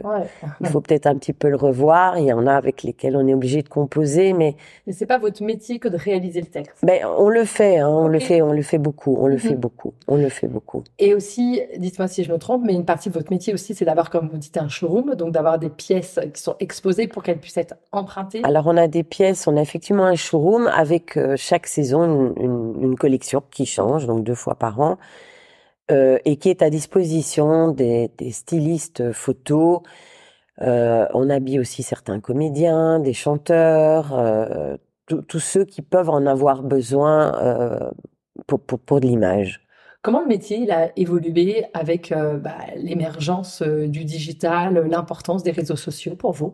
il 0.61 0.66
faut 0.66 0.80
peut-être 0.80 1.07
un 1.07 1.14
petit 1.14 1.33
peu 1.33 1.49
le 1.49 1.54
revoir. 1.54 2.18
Il 2.18 2.25
y 2.25 2.33
en 2.33 2.49
a 2.49 2.54
avec 2.54 2.83
lesquels 2.83 3.16
on 3.16 3.28
est 3.28 3.33
obligé 3.33 3.62
de 3.62 3.68
composer, 3.68 4.33
mais. 4.33 4.57
Mais 4.88 4.92
c'est 4.92 5.07
pas 5.07 5.18
votre 5.18 5.40
métier 5.45 5.78
que 5.78 5.87
de 5.87 5.97
réaliser 5.97 6.40
le 6.40 6.49
texte. 6.49 6.85
Ben, 6.85 7.07
on 7.16 7.28
le 7.28 7.45
fait, 7.45 7.78
hein, 7.78 7.88
on 7.88 8.09
le 8.09 8.18
fait, 8.18 8.42
on 8.42 8.52
le 8.52 8.62
fait 8.62 8.78
beaucoup, 8.78 9.16
on 9.21 9.28
le 9.28 9.37
fait 9.37 9.50
mhm. 9.50 9.61
beaucoup, 9.61 9.95
on 10.09 10.16
le 10.16 10.28
fait 10.30 10.49
beaucoup. 10.49 10.83
Et 10.99 11.14
aussi, 11.14 11.62
dites-moi 11.76 12.09
si 12.09 12.25
je 12.25 12.33
me 12.33 12.38
trompe, 12.38 12.62
mais 12.64 12.75
une 12.75 12.85
partie 12.85 13.09
de 13.09 13.14
votre 13.14 13.30
métier 13.30 13.54
aussi, 13.54 13.73
c'est 13.73 13.85
d'avoir, 13.85 14.11
comme 14.11 14.28
vous 14.28 14.38
dites, 14.38 14.57
un 14.57 14.68
showroom, 14.68 15.14
donc 15.14 15.30
d'avoir 15.30 15.61
des 15.61 15.71
pièces 15.71 16.18
qui 16.35 16.42
sont 16.42 16.57
exposées 16.59 17.07
pour 17.07 17.23
qu'elles 17.23 17.38
puissent 17.38 17.59
être 17.59 17.76
empruntées. 17.92 18.40
Alors, 18.42 18.66
on 18.66 18.76
a 18.76 18.88
des 18.88 19.04
pièces, 19.04 19.47
on 19.47 19.57
a 19.57 19.62
effectivement 19.62 20.07
un 20.07 20.16
showroom 20.16 20.66
avec 20.66 21.16
euh, 21.16 21.37
chaque 21.37 21.68
saison 21.68 22.02
une, 22.04 22.42
une, 22.42 22.83
une 22.83 22.97
collection 22.97 23.45
qui 23.52 23.64
change, 23.64 24.07
donc 24.09 24.25
deux 24.25 24.35
fois 24.35 24.57
par 24.57 24.80
an 24.80 24.99
euh, 25.90 26.18
et 26.26 26.37
qui 26.37 26.50
est 26.50 26.61
à 26.61 26.68
disposition 26.68 27.71
des, 27.71 28.11
des 28.18 28.30
stylistes 28.30 29.12
photos. 29.12 29.80
Euh, 30.61 31.07
on 31.14 31.30
habille 31.30 31.59
aussi 31.61 31.83
certains 31.83 32.21
comédiens, 32.21 33.00
des 33.00 33.14
chanteurs, 33.14 34.12
euh, 34.12 34.76
tous 35.07 35.40
ceux 35.40 35.64
qui 35.64 35.80
peuvent 35.80 36.11
en 36.11 36.26
avoir 36.26 36.62
besoin 36.62 37.33
pour, 38.47 38.61
pour, 38.61 38.78
pour, 38.78 39.00
de 39.00 39.07
l'image. 39.07 39.62
Comment 40.02 40.21
le 40.21 40.26
métier 40.26 40.59
il 40.59 40.71
a 40.71 40.90
évolué 40.99 41.64
avec 41.73 42.12
bah, 42.12 42.59
l'émergence 42.76 43.62
du 43.62 44.04
digital, 44.04 44.87
l'importance 44.87 45.42
des 45.42 45.52
réseaux 45.52 45.76
sociaux 45.76 46.14
pour 46.14 46.33
vous? 46.33 46.52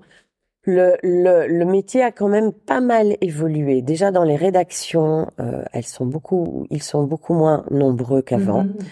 Le, 0.62 0.96
le, 1.02 1.48
le, 1.48 1.64
métier 1.64 2.02
a 2.04 2.12
quand 2.12 2.28
même 2.28 2.52
pas 2.52 2.80
mal 2.80 3.16
évolué. 3.20 3.82
Déjà 3.82 4.12
dans 4.12 4.22
les 4.22 4.36
rédactions, 4.36 5.26
elles 5.72 5.84
sont 5.84 6.06
beaucoup, 6.06 6.68
ils 6.70 6.82
sont 6.82 7.02
beaucoup 7.02 7.34
moins 7.34 7.64
nombreux 7.72 8.22
qu'avant. 8.22 8.64
Mm-hmm. 8.64 8.84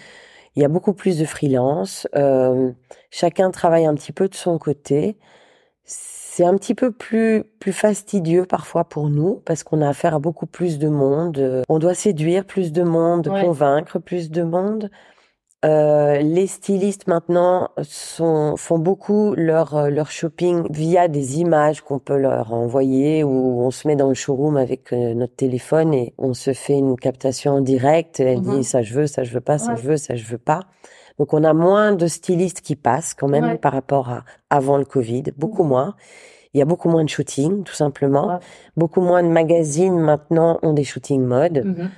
Il 0.54 0.62
y 0.62 0.64
a 0.64 0.68
beaucoup 0.68 0.92
plus 0.92 1.18
de 1.18 1.24
freelance. 1.24 2.06
Euh, 2.14 2.72
chacun 3.10 3.50
travaille 3.50 3.86
un 3.86 3.94
petit 3.94 4.12
peu 4.12 4.28
de 4.28 4.34
son 4.34 4.58
côté. 4.58 5.18
C'est 5.84 6.44
un 6.44 6.56
petit 6.56 6.74
peu 6.74 6.92
plus 6.92 7.44
plus 7.60 7.72
fastidieux 7.72 8.46
parfois 8.46 8.84
pour 8.84 9.08
nous 9.10 9.42
parce 9.44 9.64
qu'on 9.64 9.82
a 9.82 9.88
affaire 9.88 10.14
à 10.14 10.18
beaucoup 10.18 10.46
plus 10.46 10.78
de 10.78 10.88
monde. 10.88 11.64
On 11.68 11.78
doit 11.78 11.94
séduire 11.94 12.44
plus 12.44 12.72
de 12.72 12.82
monde, 12.82 13.28
convaincre 13.28 13.98
plus 13.98 14.30
de 14.30 14.42
monde. 14.42 14.90
Euh, 15.64 16.18
les 16.18 16.48
stylistes 16.48 17.06
maintenant 17.06 17.68
sont, 17.84 18.56
font 18.56 18.80
beaucoup 18.80 19.32
leur, 19.36 19.76
euh, 19.76 19.90
leur 19.90 20.10
shopping 20.10 20.64
via 20.70 21.06
des 21.06 21.38
images 21.38 21.82
qu'on 21.82 22.00
peut 22.00 22.16
leur 22.16 22.52
envoyer 22.52 23.22
ou 23.22 23.60
on 23.60 23.70
se 23.70 23.86
met 23.86 23.94
dans 23.94 24.08
le 24.08 24.14
showroom 24.14 24.56
avec 24.56 24.92
euh, 24.92 25.14
notre 25.14 25.36
téléphone 25.36 25.94
et 25.94 26.14
on 26.18 26.34
se 26.34 26.52
fait 26.52 26.76
une 26.76 26.96
captation 26.96 27.52
en 27.52 27.60
direct. 27.60 28.18
Elle 28.18 28.40
dit 28.40 28.48
mhm. 28.48 28.62
ça 28.64 28.82
je 28.82 28.92
veux, 28.92 29.06
ça 29.06 29.22
je 29.22 29.32
veux 29.32 29.40
pas, 29.40 29.58
ça 29.58 29.76
je 29.76 29.82
veux, 29.82 29.96
ça 29.96 30.16
je 30.16 30.24
veux 30.24 30.38
pas. 30.38 30.64
Donc 31.20 31.32
on 31.32 31.44
a 31.44 31.52
moins 31.52 31.92
de 31.92 32.08
stylistes 32.08 32.60
qui 32.60 32.74
passent 32.74 33.14
quand 33.14 33.28
même 33.28 33.56
par 33.58 33.72
rapport 33.72 34.08
à 34.08 34.24
avant 34.50 34.78
le 34.78 34.84
Covid, 34.84 35.24
beaucoup 35.36 35.62
mhm. 35.62 35.68
moins. 35.68 35.94
Il 36.54 36.58
y 36.58 36.62
a 36.62 36.66
beaucoup 36.66 36.88
moins 36.88 37.04
de 37.04 37.08
shooting, 37.08 37.62
tout 37.62 37.74
simplement. 37.74 38.40
Beaucoup 38.76 39.00
moins 39.00 39.22
de 39.22 39.28
magazines 39.28 39.98
maintenant 39.98 40.58
ont 40.62 40.72
des 40.72 40.84
shootings 40.84 41.22
mode. 41.22 41.64
Mhm. 41.64 41.90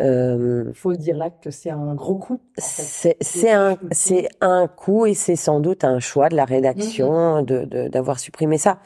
Euh, 0.00 0.72
faut 0.74 0.94
dire 0.94 1.16
là 1.16 1.30
que 1.30 1.50
c'est 1.50 1.70
un 1.70 1.94
gros 1.94 2.16
coup. 2.16 2.40
C'est 2.56 3.50
un 3.50 3.76
c'est 3.90 4.28
un 4.40 4.68
coup 4.68 5.06
et 5.06 5.14
c'est 5.14 5.36
sans 5.36 5.58
doute 5.58 5.82
un 5.82 5.98
choix 5.98 6.28
de 6.28 6.36
la 6.36 6.44
rédaction 6.44 7.38
mhm. 7.38 7.44
de 7.44 7.88
d'avoir 7.88 8.20
supprimé 8.20 8.58
ça. 8.58 8.78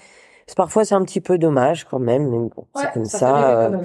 Parfois 0.56 0.84
c'est 0.84 0.94
un 0.94 1.02
petit 1.02 1.20
peu 1.20 1.38
dommage 1.38 1.84
quand 1.84 1.98
même, 1.98 2.28
mais 2.28 2.50
bon, 2.54 2.66
c'est 2.74 2.92
comme 2.92 3.04
ça. 3.04 3.60
Euh, 3.60 3.78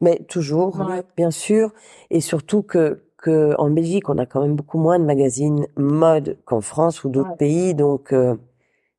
mais 0.00 0.20
toujours, 0.28 0.80
bien 1.16 1.30
sûr, 1.30 1.72
et 2.10 2.20
surtout 2.20 2.62
que 2.62 3.04
que 3.16 3.54
en 3.58 3.70
Belgique 3.70 4.08
on 4.08 4.18
a 4.18 4.26
quand 4.26 4.42
même 4.42 4.54
beaucoup 4.54 4.78
moins 4.78 4.98
de 4.98 5.04
magazines 5.04 5.66
mode 5.76 6.38
qu'en 6.44 6.60
France 6.60 7.04
ou 7.04 7.08
d'autres 7.08 7.36
pays, 7.36 7.74
donc 7.74 8.12
euh, 8.12 8.36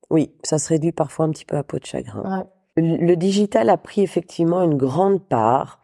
oui, 0.10 0.34
ça 0.44 0.60
se 0.60 0.70
réduit 0.70 0.92
parfois 0.92 1.26
un 1.26 1.30
petit 1.30 1.46
peu 1.46 1.58
à 1.58 1.64
peau 1.64 1.78
de 1.78 1.86
chagrin. 1.86 2.46
le 2.76 3.16
digital 3.16 3.70
a 3.70 3.78
pris 3.78 4.02
effectivement 4.02 4.62
une 4.64 4.76
grande 4.76 5.22
part 5.22 5.82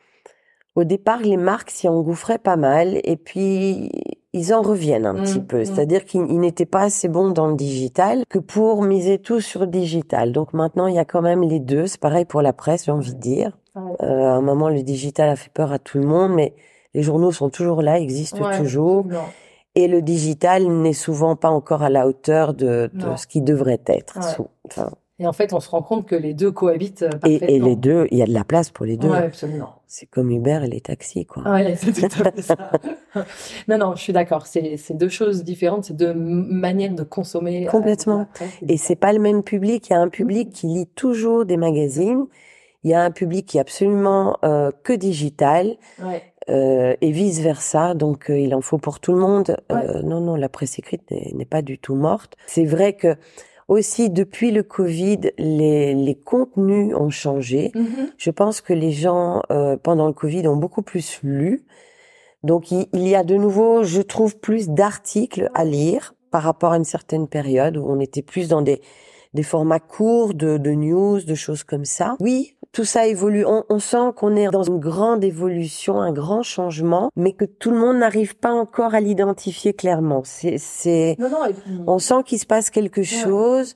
au 0.75 0.83
départ, 0.83 1.19
les 1.19 1.37
marques 1.37 1.71
s'y 1.71 1.87
engouffraient 1.87 2.37
pas 2.37 2.55
mal 2.55 2.99
et 3.03 3.17
puis 3.17 3.89
ils 4.33 4.53
en 4.53 4.61
reviennent 4.61 5.05
un 5.05 5.15
petit 5.15 5.39
mmh, 5.39 5.47
peu. 5.47 5.61
Mmh. 5.61 5.65
C'est-à-dire 5.65 6.05
qu'ils 6.05 6.39
n'étaient 6.39 6.65
pas 6.65 6.83
assez 6.83 7.09
bons 7.09 7.29
dans 7.29 7.47
le 7.47 7.55
digital 7.55 8.23
que 8.29 8.39
pour 8.39 8.81
miser 8.81 9.19
tout 9.19 9.41
sur 9.41 9.61
le 9.61 9.67
digital. 9.67 10.31
Donc 10.31 10.53
maintenant, 10.53 10.87
il 10.87 10.95
y 10.95 10.99
a 10.99 11.05
quand 11.05 11.21
même 11.21 11.43
les 11.43 11.59
deux. 11.59 11.87
C'est 11.87 11.99
pareil 11.99 12.25
pour 12.25 12.41
la 12.41 12.53
presse, 12.53 12.85
j'ai 12.85 12.91
envie 12.91 13.13
de 13.13 13.19
dire. 13.19 13.57
Euh, 13.75 14.29
à 14.29 14.33
un 14.33 14.41
moment, 14.41 14.69
le 14.69 14.83
digital 14.83 15.29
a 15.29 15.35
fait 15.35 15.51
peur 15.51 15.71
à 15.73 15.79
tout 15.79 15.97
le 15.97 16.05
monde, 16.05 16.33
mais 16.33 16.53
les 16.93 17.03
journaux 17.03 17.31
sont 17.31 17.49
toujours 17.49 17.81
là, 17.81 17.99
existent 17.99 18.49
toujours. 18.57 19.05
Et 19.75 19.87
le 19.87 20.01
digital 20.01 20.67
n'est 20.67 20.93
souvent 20.93 21.35
pas 21.37 21.49
encore 21.49 21.81
à 21.81 21.89
la 21.89 22.07
hauteur 22.07 22.53
de, 22.53 22.89
ce 23.15 23.27
qui 23.27 23.41
devrait 23.41 23.81
être. 23.87 24.19
Enfin, 24.65 24.91
et 25.21 25.27
en 25.27 25.33
fait, 25.33 25.53
on 25.53 25.59
se 25.59 25.69
rend 25.69 25.83
compte 25.83 26.07
que 26.07 26.15
les 26.15 26.33
deux 26.33 26.51
cohabitent 26.51 27.07
parfaitement. 27.07 27.47
Et, 27.47 27.57
et 27.57 27.59
les 27.59 27.75
deux, 27.75 28.07
il 28.09 28.17
y 28.17 28.23
a 28.23 28.25
de 28.25 28.33
la 28.33 28.43
place 28.43 28.71
pour 28.71 28.87
les 28.87 28.97
deux. 28.97 29.07
Ouais, 29.07 29.19
absolument. 29.19 29.75
C'est 29.85 30.07
comme 30.07 30.31
Uber 30.31 30.61
et 30.63 30.67
les 30.67 30.81
taxis, 30.81 31.27
quoi. 31.27 31.43
Ouais, 31.43 31.75
c'est 31.75 31.93
tout 31.93 32.23
à 32.23 32.31
fait 32.31 32.41
ça. 32.41 32.55
non, 33.67 33.77
non, 33.77 33.95
je 33.95 34.01
suis 34.01 34.13
d'accord. 34.13 34.47
C'est, 34.47 34.79
deux 34.93 35.09
choses 35.09 35.43
différentes, 35.43 35.83
c'est 35.83 35.95
deux 35.95 36.15
manières 36.15 36.95
de 36.95 37.03
consommer. 37.03 37.67
Euh, 37.67 37.69
Complètement. 37.69 38.25
et 38.67 38.77
c'est 38.77 38.95
pas 38.95 39.13
le 39.13 39.19
même 39.19 39.43
public. 39.43 39.89
Il 39.89 39.93
y 39.93 39.95
a 39.95 39.99
un 39.99 40.09
public 40.09 40.49
qui 40.49 40.65
lit 40.65 40.87
toujours 40.87 41.45
des 41.45 41.57
magazines. 41.57 42.25
Il 42.83 42.89
y 42.89 42.95
a 42.95 43.03
un 43.03 43.11
public 43.11 43.45
qui 43.45 43.59
est 43.59 43.61
absolument 43.61 44.37
euh, 44.43 44.71
que 44.83 44.93
digital. 44.93 45.77
Ouais. 46.01 46.23
Euh, 46.49 46.95
et 47.01 47.11
vice 47.11 47.39
versa. 47.39 47.93
Donc, 47.93 48.29
euh, 48.29 48.39
il 48.39 48.55
en 48.55 48.61
faut 48.61 48.77
pour 48.77 48.99
tout 48.99 49.13
le 49.13 49.19
monde. 49.19 49.57
Euh, 49.71 50.01
non, 50.01 50.21
non, 50.21 50.35
la 50.35 50.49
presse 50.49 50.79
écrite 50.79 51.09
n'est 51.11 51.45
pas 51.45 51.61
du 51.61 51.77
tout 51.77 51.95
morte. 51.95 52.35
C'est 52.47 52.65
vrai 52.65 52.93
que 52.93 53.15
aussi, 53.71 54.09
depuis 54.09 54.51
le 54.51 54.63
Covid, 54.63 55.31
les, 55.37 55.93
les 55.95 56.15
contenus 56.15 56.93
ont 56.93 57.09
changé. 57.09 57.71
Mm-hmm. 57.73 58.11
Je 58.17 58.29
pense 58.29 58.59
que 58.59 58.73
les 58.73 58.91
gens, 58.91 59.41
euh, 59.49 59.77
pendant 59.77 60.07
le 60.07 60.13
Covid, 60.13 60.45
ont 60.49 60.57
beaucoup 60.57 60.81
plus 60.81 61.21
lu. 61.23 61.63
Donc, 62.43 62.71
il, 62.71 63.07
y 63.07 63.15
a 63.15 63.23
de 63.23 63.35
nouveau, 63.35 63.83
je 63.83 64.01
trouve, 64.01 64.37
plus 64.37 64.67
d'articles 64.67 65.49
à 65.53 65.63
lire 65.63 66.15
par 66.31 66.43
rapport 66.43 66.73
à 66.73 66.77
une 66.77 66.83
certaine 66.83 67.29
période 67.29 67.77
où 67.77 67.85
on 67.87 68.01
était 68.01 68.21
plus 68.21 68.49
dans 68.49 68.61
des, 68.61 68.81
des 69.33 69.43
formats 69.43 69.79
courts 69.79 70.33
de, 70.33 70.57
de 70.57 70.71
news, 70.71 71.21
de 71.21 71.35
choses 71.35 71.63
comme 71.63 71.85
ça. 71.85 72.17
Oui, 72.19 72.57
tout 72.71 72.85
ça 72.85 73.05
évolue. 73.05 73.45
On, 73.45 73.79
sent 73.79 74.11
qu'on 74.15 74.35
est 74.35 74.49
dans 74.49 74.63
une 74.63 74.79
grande 74.79 75.23
évolution, 75.23 75.99
un 75.99 76.11
grand 76.11 76.43
changement, 76.43 77.11
mais 77.15 77.33
que 77.33 77.45
tout 77.45 77.71
le 77.71 77.77
monde 77.77 77.97
n'arrive 77.97 78.37
pas 78.37 78.51
encore 78.51 78.95
à 78.95 79.01
l'identifier 79.01 79.73
clairement. 79.73 80.21
C'est, 80.23 80.57
c'est, 80.57 81.17
on 81.85 81.99
sent 81.99 82.23
qu'il 82.25 82.39
se 82.39 82.45
passe 82.45 82.69
quelque 82.69 83.03
chose. 83.03 83.75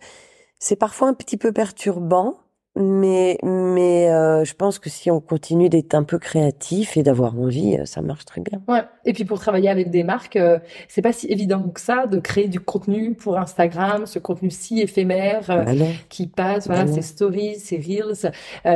C'est 0.59 0.77
parfois 0.77 1.09
un 1.09 1.13
petit 1.13 1.37
peu 1.37 1.51
perturbant, 1.51 2.37
mais 2.75 3.37
mais 3.43 4.09
euh, 4.09 4.43
je 4.43 4.53
pense 4.53 4.79
que 4.79 4.89
si 4.89 5.09
on 5.09 5.21
continue 5.21 5.69
d'être 5.69 5.93
un 5.93 6.03
peu 6.03 6.19
créatif 6.19 6.97
et 6.97 7.03
d'avoir 7.03 7.39
envie, 7.39 7.77
euh, 7.77 7.85
ça 7.85 8.01
marche 8.01 8.25
très 8.25 8.41
bien. 8.41 8.61
Ouais. 8.67 8.83
Et 9.05 9.13
puis 9.13 9.23
pour 9.23 9.39
travailler 9.39 9.69
avec 9.69 9.91
des 9.91 10.03
marques, 10.03 10.35
euh, 10.35 10.59
c'est 10.89 11.01
pas 11.01 11.13
si 11.13 11.27
évident 11.27 11.69
que 11.69 11.79
ça 11.79 12.05
de 12.05 12.19
créer 12.19 12.47
du 12.49 12.59
contenu 12.59 13.13
pour 13.13 13.37
Instagram, 13.37 14.05
ce 14.05 14.19
contenu 14.19 14.51
si 14.51 14.81
éphémère 14.81 15.47
bah 15.47 15.71
qui 16.09 16.27
passe, 16.27 16.67
voilà, 16.67 16.85
ces 16.87 17.01
stories, 17.01 17.55
ces 17.55 17.77
reels. 17.77 18.31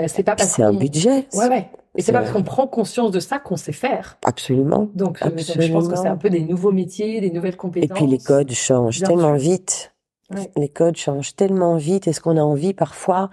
c'est 0.08 0.24
pas 0.24 0.36
parce 0.36 0.52
c'est 0.52 0.64
un 0.64 0.74
budget. 0.74 1.28
Ouais 1.34 1.50
ouais. 1.50 1.70
Et 1.98 2.02
c'est 2.02 2.14
pas 2.14 2.20
parce 2.20 2.32
qu'on 2.32 2.44
prend 2.44 2.68
conscience 2.68 3.12
de 3.12 3.20
ça 3.20 3.40
qu'on 3.40 3.58
sait 3.58 3.74
faire. 3.74 4.18
Absolument. 4.26 4.90
Donc, 4.94 5.20
je 5.22 5.72
pense 5.72 5.88
que 5.90 5.96
c'est 5.96 6.08
un 6.08 6.16
peu 6.18 6.30
des 6.30 6.42
nouveaux 6.42 6.72
métiers, 6.72 7.20
des 7.20 7.32
nouvelles 7.32 7.58
compétences. 7.58 7.98
Et 7.98 8.02
puis 8.02 8.10
les 8.10 8.20
codes 8.20 8.52
changent 8.52 9.02
tellement 9.02 9.34
vite. 9.34 9.92
Les 10.56 10.70
codes 10.70 10.96
changent 10.96 11.36
tellement 11.36 11.76
vite. 11.76 12.08
Est-ce 12.08 12.22
qu'on 12.22 12.38
a 12.38 12.42
envie 12.42 12.74
parfois 12.74 13.30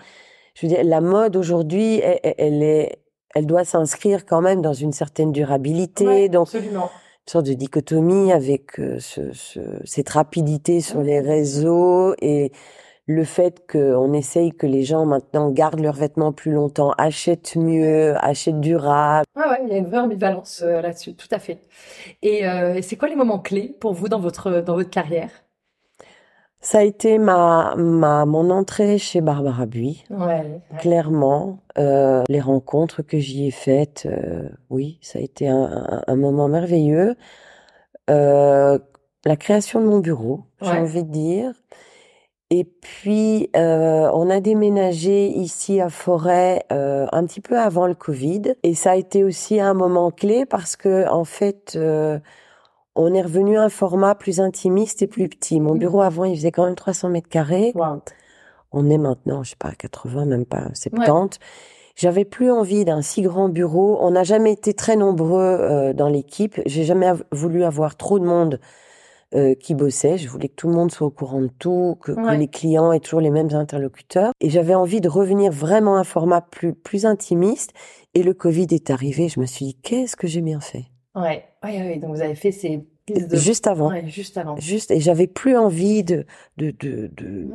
je 0.57 0.67
veux 0.67 0.73
dire, 0.73 0.83
la 0.85 1.03
mode 1.03 1.37
aujourd'hui, 1.37 2.01
elle, 2.03 2.63
est, 2.63 2.99
elle 3.35 3.45
doit 3.45 3.65
s'inscrire 3.65 4.25
quand 4.25 4.41
même 4.41 4.63
dans 4.63 4.73
une 4.73 4.93
certaine 4.93 5.31
durabilité. 5.31 6.31
donc, 6.31 6.47
absolument. 6.47 6.91
une 7.27 7.31
sorte 7.31 7.47
de 7.47 7.53
dichotomie 7.53 8.33
avec 8.33 8.81
euh, 8.81 8.99
ce, 8.99 9.33
ce, 9.35 9.61
cette 9.85 10.09
rapidité 10.09 10.81
sur 10.81 11.03
les 11.03 11.21
réseaux 11.21 12.15
et 12.23 12.53
le 13.07 13.25
fait 13.25 13.71
qu'on 13.71 14.15
essaye 14.15 14.53
que 14.53 14.67
les 14.67 14.83
gens 14.83 15.05
maintenant 15.05 15.51
gardent 15.51 15.81
leurs 15.81 15.95
vêtements 15.95 16.33
plus 16.33 16.53
longtemps, 16.53 16.93
achètent 16.97 17.57
mieux, 17.57 18.17
achètent 18.25 18.61
durable. 18.61 19.27
Ouais, 19.37 19.47
ouais, 19.47 19.59
il 19.63 19.69
y 19.69 19.75
a 19.75 19.77
une 19.77 19.87
vraie 19.87 19.99
ambivalence 19.99 20.63
euh, 20.65 20.81
là-dessus, 20.81 21.15
tout 21.15 21.29
à 21.31 21.39
fait. 21.39 21.59
Et 22.23 22.49
euh, 22.49 22.81
c'est 22.81 22.97
quoi 22.97 23.09
les 23.09 23.15
moments 23.15 23.41
clés 23.41 23.77
pour 23.79 23.93
vous 23.93 24.09
dans 24.09 24.21
votre 24.21 24.63
dans 24.63 24.75
votre 24.75 24.91
carrière? 24.91 25.31
Ça 26.61 26.79
a 26.79 26.83
été 26.83 27.19
ma, 27.19 27.75
ma 27.77 28.25
mon 28.25 28.51
entrée 28.51 28.99
chez 28.99 29.21
Barbara 29.21 29.67
Bui. 29.67 30.05
Ouais, 30.11 30.61
Clairement, 30.79 31.61
euh, 31.79 32.25
les 32.29 32.41
rencontres 32.41 33.03
que 33.03 33.19
j'y 33.19 33.47
ai 33.47 33.51
faites, 33.51 34.09
euh, 34.11 34.49
oui, 34.71 34.99
ça 35.03 35.19
a 35.19 35.23
été 35.23 35.49
un, 35.49 36.03
un, 36.07 36.17
moment 36.17 36.49
merveilleux. 36.49 37.15
Euh, 38.11 38.79
la 39.25 39.37
création 39.37 39.81
de 39.81 39.87
mon 39.87 39.99
bureau, 39.99 40.45
j'ai 40.61 40.71
envie 40.71 41.05
de 41.05 41.11
dire. 41.11 41.53
Et 42.51 42.65
puis, 42.65 43.51
euh, 43.57 44.09
on 44.13 44.31
a 44.31 44.39
déménagé 44.41 45.27
ici 45.27 45.81
à 45.81 45.89
Forêt 45.89 46.65
euh, 46.73 47.07
un 47.11 47.27
petit 47.27 47.41
peu 47.41 47.59
avant 47.59 47.89
le 47.89 47.95
Covid. 47.95 48.55
Et 48.63 48.75
ça 48.75 48.93
a 48.93 48.97
été 48.97 49.25
aussi 49.25 49.61
un 49.61 49.75
moment 49.75 50.13
clé 50.13 50.47
parce 50.47 50.77
que, 50.77 51.09
en 51.09 51.25
fait, 51.25 51.77
on 52.97 53.15
est 53.15 53.23
revenu 53.23 53.59
à 53.59 53.65
un 53.65 53.69
format 53.69 54.15
plus 54.15 54.41
intimiste 54.41 55.03
et 55.03 55.07
plus 55.07 55.29
petit. 55.29 55.61
Mon 55.61 55.75
bureau 55.75 56.01
avant, 56.01 56.25
il 56.25 56.37
faisait 56.37 56.51
quand 56.51 56.65
même 56.65 56.75
300 56.75 57.11
mètres 57.11 57.29
carrés. 57.29 57.73
On 58.73 58.91
est 58.91 58.99
maintenant, 58.99 59.43
je 59.43 59.51
sais 59.51 59.57
pas, 59.57 59.73
80, 59.73 60.25
même 60.25 60.47
pas 60.47 60.69
70. 60.75 61.39
J'avais 61.95 62.25
plus 62.25 62.51
envie 62.51 62.85
d'un 62.85 63.01
si 63.01 63.23
grand 63.23 63.49
bureau. 63.49 63.99
On 64.01 64.11
n'a 64.11 64.23
jamais 64.23 64.53
été 64.53 64.75
très 64.75 64.97
nombreux 64.97 65.41
euh, 65.41 65.93
dans 65.95 66.09
l'équipe. 66.09 66.61
J'ai 66.67 66.85
jamais 66.85 67.11
voulu 67.33 67.65
avoir 67.65 67.97
trop 67.97 68.19
de 68.19 68.25
monde 68.25 68.61
euh, 69.35 69.55
qui 69.55 69.75
bossait. 69.75 70.19
Je 70.19 70.29
voulais 70.29 70.49
que 70.49 70.55
tout 70.55 70.69
le 70.69 70.75
monde 70.75 70.91
soit 70.91 71.07
au 71.07 71.11
courant 71.11 71.41
de 71.41 71.51
tout, 71.59 71.97
que, 72.03 72.13
les 72.37 72.49
clients 72.49 72.93
aient 72.93 73.01
toujours 73.01 73.21
les 73.21 73.31
mêmes 73.31 73.53
interlocuteurs. 73.53 74.33
Et 74.41 74.51
j'avais 74.51 74.75
envie 74.75 75.01
de 75.01 75.09
revenir 75.09 75.51
vraiment 75.53 75.97
à 75.97 76.01
un 76.01 76.05
format 76.05 76.43
plus 76.43 76.75
plus 76.75 77.07
intimiste. 77.07 77.73
Et 78.15 78.23
le 78.23 78.35
Covid 78.35 78.69
est 78.71 78.91
arrivé. 78.91 79.29
Je 79.29 79.41
me 79.41 79.47
suis 79.47 79.67
dit 79.67 79.75
qu'est-ce 79.75 80.17
que 80.17 80.27
j'ai 80.27 80.43
bien 80.43 80.61
fait? 80.61 80.85
Ouais, 81.17 81.45
ouais, 81.65 81.79
ouais. 81.83 81.97
Donc 81.97 82.15
vous 82.15 82.23
avez 82.23 82.35
fait 82.35 82.53
ces 82.53 82.85
Juste 83.33 83.69
avant. 83.69 83.91
Ouais, 83.91 84.05
juste 84.09 84.37
avant. 84.37 84.57
Juste, 84.57 84.91
et 84.91 84.99
j'avais 84.99 85.29
plus 85.29 85.57
envie 85.57 86.03
de, 86.03 86.27
de, 86.57 86.73
de, 86.81 87.09
de, 87.17 87.47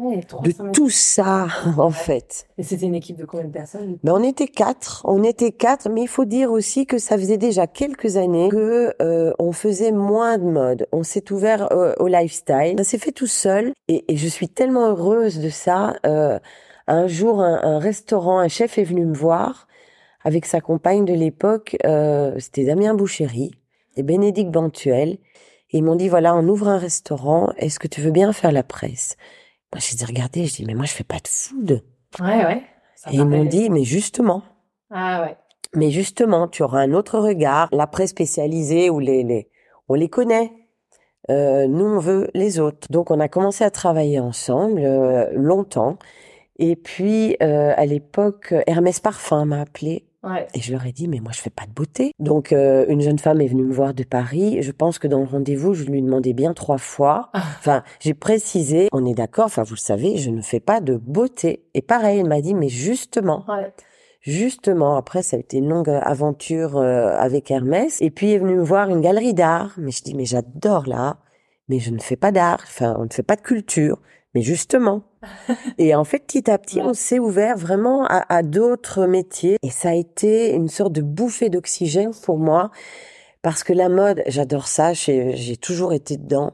de 0.44 0.72
tout 0.72 0.89
ça, 0.89 1.48
en 1.77 1.89
fait. 1.89 2.48
Et 2.58 2.63
c'était 2.63 2.86
une 2.86 2.96
équipe 2.96 3.18
de 3.18 3.25
combien 3.25 3.48
de 3.48 3.51
personnes? 3.51 3.98
Ben, 4.03 4.13
on 4.13 4.24
était 4.24 4.48
quatre. 4.48 5.01
On 5.03 5.24
était 5.24 5.51
quatre, 5.51 5.89
mais 5.89 6.03
il 6.03 6.08
faut 6.08 6.24
dire 6.24 6.51
aussi 6.51 6.86
que 6.86 6.98
ça 6.98 7.18
faisait 7.18 7.38
déjà 7.38 7.68
quelques 7.68 8.15
années 8.15 8.48
que, 8.50 8.94
euh, 9.01 9.34
on 9.39 9.51
faisait 9.51 9.91
moins 9.91 10.38
de 10.38 10.46
mode. 10.46 10.88
On 10.94 11.03
s'est 11.03 11.32
ouvert 11.34 11.72
euh, 11.74 11.94
au 12.00 12.08
lifestyle. 12.08 12.75
Ça 12.77 12.84
s'est 12.86 12.98
fait 12.98 13.12
tout 13.12 13.27
seul. 13.27 13.74
Et, 13.89 14.06
et, 14.08 14.15
je 14.15 14.27
suis 14.27 14.48
tellement 14.48 14.88
heureuse 14.88 15.39
de 15.39 15.50
ça. 15.50 15.96
Euh, 16.06 16.39
un 16.88 17.08
jour, 17.08 17.41
un, 17.41 17.62
un, 17.62 17.80
restaurant, 17.80 18.39
un 18.39 18.48
chef 18.48 18.77
est 18.77 18.84
venu 18.84 19.06
me 19.06 19.13
voir 19.13 19.68
avec 20.23 20.45
sa 20.45 20.61
compagne 20.61 21.05
de 21.05 21.13
l'époque. 21.13 21.77
Euh, 21.85 22.35
c'était 22.39 22.65
Damien 22.65 22.93
Boucherie 22.93 23.51
et 23.95 24.03
Bénédicte 24.03 24.51
Bantuel. 24.51 25.17
Et 25.71 25.77
ils 25.77 25.83
m'ont 25.83 25.95
dit, 25.95 26.09
voilà, 26.09 26.35
on 26.35 26.47
ouvre 26.47 26.67
un 26.67 26.77
restaurant, 26.77 27.51
est-ce 27.57 27.79
que 27.79 27.87
tu 27.87 28.01
veux 28.01 28.11
bien 28.11 28.33
faire 28.33 28.51
la 28.51 28.63
presse? 28.63 29.15
Moi, 29.73 29.79
j'ai 29.79 29.95
dit, 29.95 30.05
regardez, 30.05 30.45
je 30.45 30.55
dis, 30.55 30.65
mais 30.65 30.73
moi, 30.73 30.85
je 30.85 30.91
fais 30.91 31.05
pas 31.05 31.19
de 31.19 31.27
food. 31.27 31.83
Ouais, 32.19 32.45
ouais. 32.45 32.63
et 33.09 33.15
ils 33.15 33.25
m'ont 33.25 33.45
dit, 33.45 33.69
mais 33.69 33.83
justement. 33.83 34.43
Ah 34.89 35.21
ouais. 35.21 35.37
Mais 35.73 35.89
justement, 35.89 36.49
tu 36.49 36.63
auras 36.63 36.81
un 36.81 36.91
autre 36.91 37.19
regard. 37.19 37.69
La 37.71 37.87
presse 37.87 38.09
spécialisée, 38.09 38.89
où 38.89 38.99
les, 38.99 39.23
les, 39.23 39.49
on 39.87 39.93
les 39.93 40.09
connaît. 40.09 40.51
Euh, 41.29 41.67
nous, 41.67 41.85
on 41.85 41.99
veut 41.99 42.29
les 42.33 42.59
autres. 42.59 42.91
Donc, 42.91 43.11
on 43.11 43.19
a 43.21 43.29
commencé 43.29 43.63
à 43.63 43.71
travailler 43.71 44.19
ensemble 44.19 44.81
euh, 44.81 45.29
longtemps. 45.33 45.97
Et 46.57 46.75
puis, 46.75 47.37
euh, 47.41 47.73
à 47.77 47.85
l'époque, 47.85 48.53
Hermès 48.67 48.99
Parfum 48.99 49.45
m'a 49.45 49.61
appelé 49.61 50.05
et 50.53 50.61
je 50.61 50.71
leur 50.71 50.85
ai 50.85 50.91
dit, 50.91 51.07
mais 51.07 51.19
moi, 51.19 51.31
je 51.33 51.41
fais 51.41 51.49
pas 51.49 51.65
de 51.65 51.71
beauté. 51.71 52.11
Donc, 52.19 52.53
euh, 52.53 52.85
une 52.87 53.01
jeune 53.01 53.17
femme 53.17 53.41
est 53.41 53.47
venue 53.47 53.63
me 53.63 53.73
voir 53.73 53.93
de 53.93 54.03
Paris. 54.03 54.61
Je 54.61 54.71
pense 54.71 54.99
que 54.99 55.07
dans 55.07 55.19
le 55.19 55.25
rendez-vous, 55.25 55.73
je 55.73 55.83
lui 55.85 56.01
demandais 56.01 56.33
bien 56.33 56.53
trois 56.53 56.77
fois. 56.77 57.29
Ah. 57.33 57.43
Enfin, 57.57 57.83
j'ai 57.99 58.13
précisé, 58.13 58.87
on 58.91 59.05
est 59.05 59.15
d'accord, 59.15 59.45
enfin, 59.45 59.63
vous 59.63 59.73
le 59.73 59.79
savez, 59.79 60.17
je 60.17 60.29
ne 60.29 60.41
fais 60.41 60.59
pas 60.59 60.79
de 60.79 60.95
beauté. 60.95 61.65
Et 61.73 61.81
pareil, 61.81 62.19
elle 62.19 62.27
m'a 62.27 62.41
dit, 62.41 62.53
mais 62.53 62.69
justement, 62.69 63.45
justement, 64.21 64.95
après, 64.95 65.23
ça 65.23 65.37
a 65.37 65.39
été 65.39 65.57
une 65.57 65.69
longue 65.69 65.89
aventure 65.89 66.77
euh, 66.77 67.15
avec 67.17 67.49
Hermès. 67.49 67.97
Et 68.01 68.11
puis, 68.11 68.33
est 68.33 68.37
venue 68.37 68.55
me 68.55 68.63
voir 68.63 68.89
une 68.89 69.01
galerie 69.01 69.33
d'art. 69.33 69.73
Mais 69.77 69.91
je 69.91 70.03
dis, 70.03 70.13
mais 70.13 70.25
j'adore 70.25 70.85
l'art, 70.85 71.17
mais 71.67 71.79
je 71.79 71.89
ne 71.89 71.99
fais 71.99 72.15
pas 72.15 72.31
d'art. 72.31 72.59
Enfin, 72.63 72.95
on 72.99 73.05
ne 73.05 73.13
fait 73.13 73.23
pas 73.23 73.35
de 73.35 73.41
culture. 73.41 73.97
Mais 74.35 74.41
justement. 74.41 75.03
Et 75.77 75.95
en 75.95 76.03
fait, 76.03 76.19
petit 76.19 76.49
à 76.49 76.57
petit, 76.57 76.81
on 76.81 76.93
s'est 76.93 77.19
ouvert 77.19 77.57
vraiment 77.57 78.05
à, 78.05 78.25
à 78.33 78.43
d'autres 78.43 79.05
métiers. 79.05 79.57
Et 79.63 79.69
ça 79.69 79.89
a 79.89 79.93
été 79.93 80.53
une 80.53 80.69
sorte 80.69 80.93
de 80.93 81.01
bouffée 81.01 81.49
d'oxygène 81.49 82.11
pour 82.23 82.37
moi. 82.37 82.71
Parce 83.41 83.63
que 83.63 83.73
la 83.73 83.89
mode, 83.89 84.21
j'adore 84.27 84.67
ça, 84.67 84.93
j'ai 84.93 85.57
toujours 85.57 85.93
été 85.93 86.17
dedans. 86.17 86.53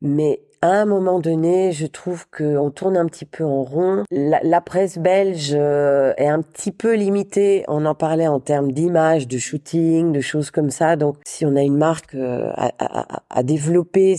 Mais 0.00 0.42
à 0.62 0.68
un 0.68 0.84
moment 0.84 1.18
donné, 1.18 1.72
je 1.72 1.86
trouve 1.86 2.26
qu'on 2.30 2.70
tourne 2.70 2.96
un 2.96 3.06
petit 3.06 3.24
peu 3.24 3.44
en 3.44 3.64
rond. 3.64 4.04
La, 4.12 4.60
presse 4.60 4.96
belge 4.96 5.50
euh, 5.54 6.14
est 6.16 6.28
un 6.28 6.40
petit 6.40 6.70
peu 6.70 6.94
limitée. 6.94 7.64
On 7.66 7.84
en 7.84 7.96
parlait 7.96 8.28
en 8.28 8.38
termes 8.38 8.70
d'image, 8.70 9.26
de 9.26 9.38
shooting, 9.38 10.12
de 10.12 10.20
choses 10.20 10.52
comme 10.52 10.70
ça. 10.70 10.94
Donc, 10.94 11.16
si 11.26 11.44
on 11.44 11.56
a 11.56 11.62
une 11.62 11.76
marque 11.76 12.14
euh, 12.14 12.52
à, 13.28 13.42
développer, 13.42 14.14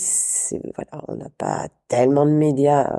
voilà, 0.76 1.04
on 1.08 1.16
n'a 1.16 1.30
pas 1.38 1.68
tellement 1.88 2.26
de 2.26 2.32
médias 2.32 2.92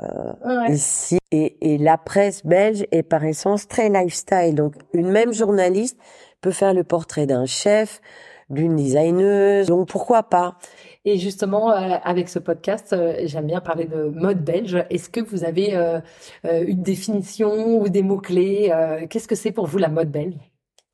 euh, 0.43 0.67
ici. 0.69 1.19
Et, 1.31 1.73
et 1.73 1.77
la 1.77 1.99
presse 1.99 2.43
belge 2.43 2.87
est 2.91 3.03
par 3.03 3.23
essence 3.23 3.67
très 3.67 3.89
lifestyle. 3.89 4.55
Donc, 4.55 4.73
une 4.91 5.11
même 5.11 5.33
journaliste 5.33 5.99
peut 6.41 6.49
faire 6.49 6.73
le 6.73 6.83
portrait 6.83 7.27
d'un 7.27 7.45
chef, 7.45 8.01
d'une 8.49 8.75
designeuse. 8.75 9.67
Donc, 9.67 9.87
pourquoi 9.87 10.23
pas? 10.23 10.57
Et 11.05 11.17
justement, 11.17 11.71
euh, 11.71 11.97
avec 12.03 12.29
ce 12.29 12.39
podcast, 12.39 12.93
euh, 12.93 13.15
j'aime 13.25 13.45
bien 13.45 13.61
parler 13.61 13.85
de 13.85 14.09
mode 14.09 14.43
belge. 14.43 14.83
Est-ce 14.89 15.09
que 15.09 15.21
vous 15.21 15.45
avez 15.45 15.75
euh, 15.75 15.99
une 16.43 16.81
définition 16.81 17.79
ou 17.79 17.89
des 17.89 18.03
mots-clés 18.03 18.71
Qu'est-ce 19.09 19.27
que 19.27 19.35
c'est 19.35 19.51
pour 19.51 19.67
vous 19.67 19.77
la 19.77 19.89
mode 19.89 20.11
belge? 20.11 20.35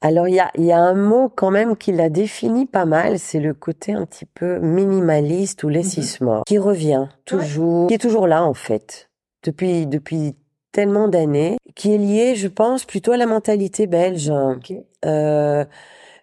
Alors 0.04 0.28
il 0.28 0.34
y 0.34 0.40
a, 0.40 0.50
y 0.58 0.72
a 0.72 0.80
un 0.80 0.96
mot 0.96 1.30
quand 1.30 1.52
même 1.52 1.78
qui 1.78 1.92
la 1.92 2.10
définit 2.10 2.66
pas 2.66 2.86
mal, 2.86 3.20
c'est 3.20 3.40
le 3.40 3.54
côté 3.54 3.94
un 3.94 4.06
petit 4.08 4.26
peu 4.26 4.58
minimaliste 4.58 5.64
ou 5.64 5.70
laississement, 5.70 6.38
mhm. 6.38 6.44
qui 6.48 6.58
revient 6.58 7.08
toujours, 7.24 7.88
qui 7.88 7.94
est 7.94 8.00
toujours 8.00 8.26
là 8.26 8.44
en 8.44 8.56
fait, 8.56 9.12
depuis 9.44 9.86
depuis 9.86 10.36
tellement 10.72 11.08
d'années, 11.08 11.58
qui 11.76 11.94
est 11.94 11.98
lié, 11.98 12.36
je 12.36 12.48
pense, 12.48 12.86
plutôt 12.86 13.12
à 13.12 13.18
la 13.18 13.26
mentalité 13.26 13.88
belge. 13.88 14.30
Okay. 14.30 14.86
Euh, 15.06 15.66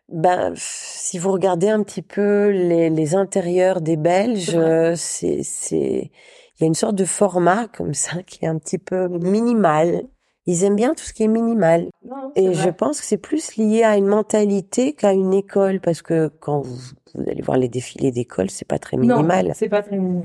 ben, 0.09 0.53
si 0.57 1.19
vous 1.19 1.33
regardez 1.33 1.69
un 1.69 1.83
petit 1.83 2.03
peu 2.03 2.49
les, 2.49 2.88
les 2.91 3.15
intérieurs 3.15 3.81
des 3.81 3.97
Belges, 3.97 4.55
euh, 4.55 4.95
c'est, 4.97 5.43
c'est, 5.43 6.11
il 6.59 6.61
y 6.61 6.65
a 6.65 6.67
une 6.67 6.75
sorte 6.75 6.95
de 6.95 7.05
format 7.05 7.69
comme 7.69 7.95
ça 7.95 8.23
qui 8.27 8.45
est 8.45 8.49
un 8.49 8.59
petit 8.59 8.79
peu 8.79 9.09
minimal. 9.09 10.03
Ils 10.47 10.64
aiment 10.64 10.77
bien 10.77 10.94
tout 10.94 11.05
ce 11.05 11.12
qui 11.12 11.25
est 11.25 11.29
minimal. 11.29 11.88
et 12.35 12.55
je 12.55 12.71
pense 12.71 13.03
que 13.03 13.07
c'est 13.07 13.18
plus 13.18 13.57
lié 13.57 13.83
à 13.83 13.99
une 13.99 14.07
mentalité 14.07 14.94
qu'à 14.94 15.12
une 15.12 15.35
école, 15.35 15.79
parce 15.79 16.01
que 16.01 16.29
quand 16.40 16.62
vous, 16.62 16.79
vous 17.14 17.29
allez 17.29 17.42
voir 17.42 17.59
les 17.59 17.68
défilés 17.68 18.12
d'école, 18.12 18.49
c'est 18.49 18.66
pas 18.66 18.79
très 18.79 18.97
minimal. 18.97 19.49
Non, 19.49 19.53
c'est 19.55 19.68
pas 19.68 19.83
très 19.83 19.99
minimal. 19.99 20.25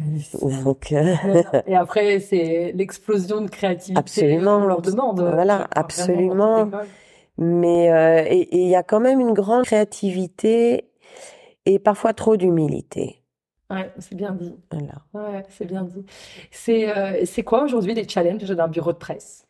Donc, 0.64 0.94
euh, 0.94 1.14
et 1.68 1.76
après, 1.76 2.22
c'est 2.22 2.72
l'explosion 2.74 3.42
de 3.42 3.50
créativité. 3.50 4.00
Absolument. 4.00 4.60
On 4.60 4.66
leur 4.66 4.82
demande. 4.82 5.20
Voilà, 5.20 5.68
absolument. 5.76 6.70
Mais 7.38 7.92
euh, 7.92 8.24
et 8.28 8.48
il 8.52 8.70
y 8.70 8.76
a 8.76 8.84
quand 8.84 9.00
même 9.00 9.20
une 9.20 9.34
grande 9.34 9.66
créativité 9.66 10.90
et 11.66 11.80
parfois 11.80 12.14
trop 12.14 12.38
d'humilité. 12.38 13.22
Ouais, 13.70 13.92
c'est 13.98 14.16
bien 14.16 14.34
dit. 14.34 14.56
Voilà. 14.72 15.02
Ouais, 15.14 15.44
c'est 15.50 15.66
bien 15.66 15.84
dit. 15.84 16.06
C'est 16.52 16.96
euh, 16.96 17.26
c'est 17.26 17.44
quoi 17.44 17.64
aujourd'hui 17.64 17.96
les 17.96 18.08
challenges 18.08 18.44
d'un 18.44 18.68
bureau 18.68 18.92
de 18.92 18.98
presse? 18.98 19.48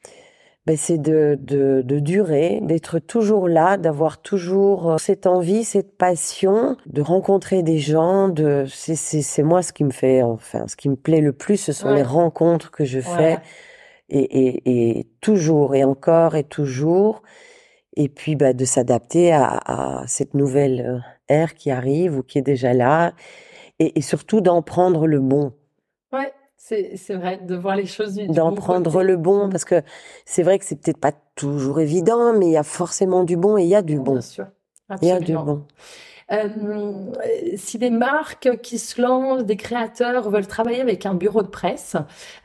Ben, 0.66 0.78
c'est 0.78 0.98
de, 0.98 1.38
de, 1.42 1.82
de 1.84 2.00
durer, 2.00 2.62
d'être 2.62 3.00
toujours 3.00 3.50
là, 3.50 3.76
d'avoir 3.76 4.22
toujours 4.22 4.92
euh, 4.92 4.98
cette 4.98 5.28
envie, 5.28 5.66
cette 5.66 5.98
passion, 5.98 6.78
de 6.86 7.02
rencontrer 7.02 7.64
des 7.64 7.80
gens. 7.80 8.30
De 8.30 8.64
c'est 8.70 8.96
c'est 8.96 9.44
moi 9.44 9.62
ce 9.62 9.74
qui 9.74 9.84
me 9.84 9.92
fait 9.92 10.24
enfin 10.24 10.70
ce 10.70 10.78
qui 10.78 10.88
me 10.88 10.96
plaît 10.96 11.20
le 11.20 11.34
plus, 11.34 11.58
ce 11.58 11.74
sont 11.74 11.94
les 11.94 12.04
rencontres 12.04 12.72
que 12.72 12.86
je 12.86 13.02
fais 13.02 13.40
et, 14.08 14.20
et, 14.20 15.00
et 15.00 15.08
toujours 15.20 15.76
et 15.76 15.84
encore 15.84 16.38
et 16.38 16.46
toujours 16.46 17.24
et 17.96 18.10
puis 18.10 18.36
bah, 18.36 18.54
de 18.54 18.66
s'adapter 18.66 19.32
à, 19.32 19.60
à, 19.66 20.08
cette 20.08 20.34
nouvelle 20.34 20.82
euh, 20.82 21.00
ère 21.30 21.54
qui 21.56 21.72
arrive 21.72 22.18
ou 22.18 22.24
qui 22.24 22.38
est 22.38 22.44
déjà 22.44 22.74
là, 22.74 23.14
et, 23.80 23.98
et 23.98 24.02
surtout 24.02 24.42
d'en 24.42 24.62
prendre 24.62 25.08
le 25.08 25.20
bon. 25.20 25.54
Ouais, 26.12 26.34
c'est 26.58 27.16
vrai, 27.16 27.38
de 27.38 27.56
voir 27.56 27.76
les 27.76 27.86
choses 27.86 28.14
du, 28.14 28.28
D'en 28.28 28.54
prendre 28.54 29.04
le 29.04 29.18
bon, 29.18 29.50
parce 29.50 29.66
que 29.66 29.82
c'est 30.26 30.44
vrai 30.44 30.60
que 30.60 30.66
c'est 30.66 30.80
peut-être 30.80 31.00
pas 31.00 31.12
toujours 31.36 31.80
évident, 31.80 32.34
mais 32.34 32.48
il 32.48 32.52
y 32.52 32.58
a 32.58 32.64
forcément 32.64 33.24
du 33.24 33.36
bon 33.36 33.58
et 33.58 33.64
il 33.64 33.70
y 33.70 33.76
a 33.76 33.82
du 33.82 34.00
bon. 34.00 34.14
Bien 34.14 34.22
sûr. 34.22 34.46
Il 35.02 35.08
y 35.08 35.12
a 35.12 35.20
du 35.20 35.34
bon. 35.34 35.66
Euh, 36.32 37.12
si 37.56 37.78
des 37.78 37.90
marques 37.90 38.58
qui 38.62 38.80
se 38.80 39.02
lancent, 39.02 39.44
des 39.44 39.58
créateurs 39.58 40.30
veulent 40.30 40.48
travailler 40.48 40.82
avec 40.82 41.06
un 41.06 41.14
bureau 41.14 41.44
de 41.44 41.48
presse, 41.48 41.96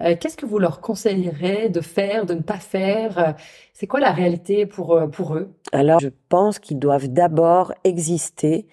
euh, 0.01 0.17
qu'est-ce 0.19 0.37
que 0.37 0.47
vous 0.47 0.59
leur 0.59 0.81
conseillerez 0.81 1.69
de 1.69 1.81
faire, 1.81 2.27
de 2.27 2.35
ne 2.35 2.43
pas 2.43 2.59
faire? 2.59 3.37
C'est 3.73 3.87
quoi 3.87 4.01
la 4.01 4.11
réalité 4.11 4.67
pour, 4.67 4.95
euh, 4.95 5.07
pour 5.07 5.35
eux? 5.35 5.55
Alors, 5.73 6.01
je 6.01 6.09
pense 6.29 6.59
qu'ils 6.59 6.79
doivent 6.79 7.09
d'abord 7.09 7.73
exister 7.85 8.67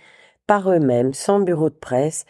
par 0.48 0.72
eux-mêmes, 0.72 1.14
sans 1.14 1.40
bureau 1.40 1.70
de 1.70 1.76
presse, 1.76 2.26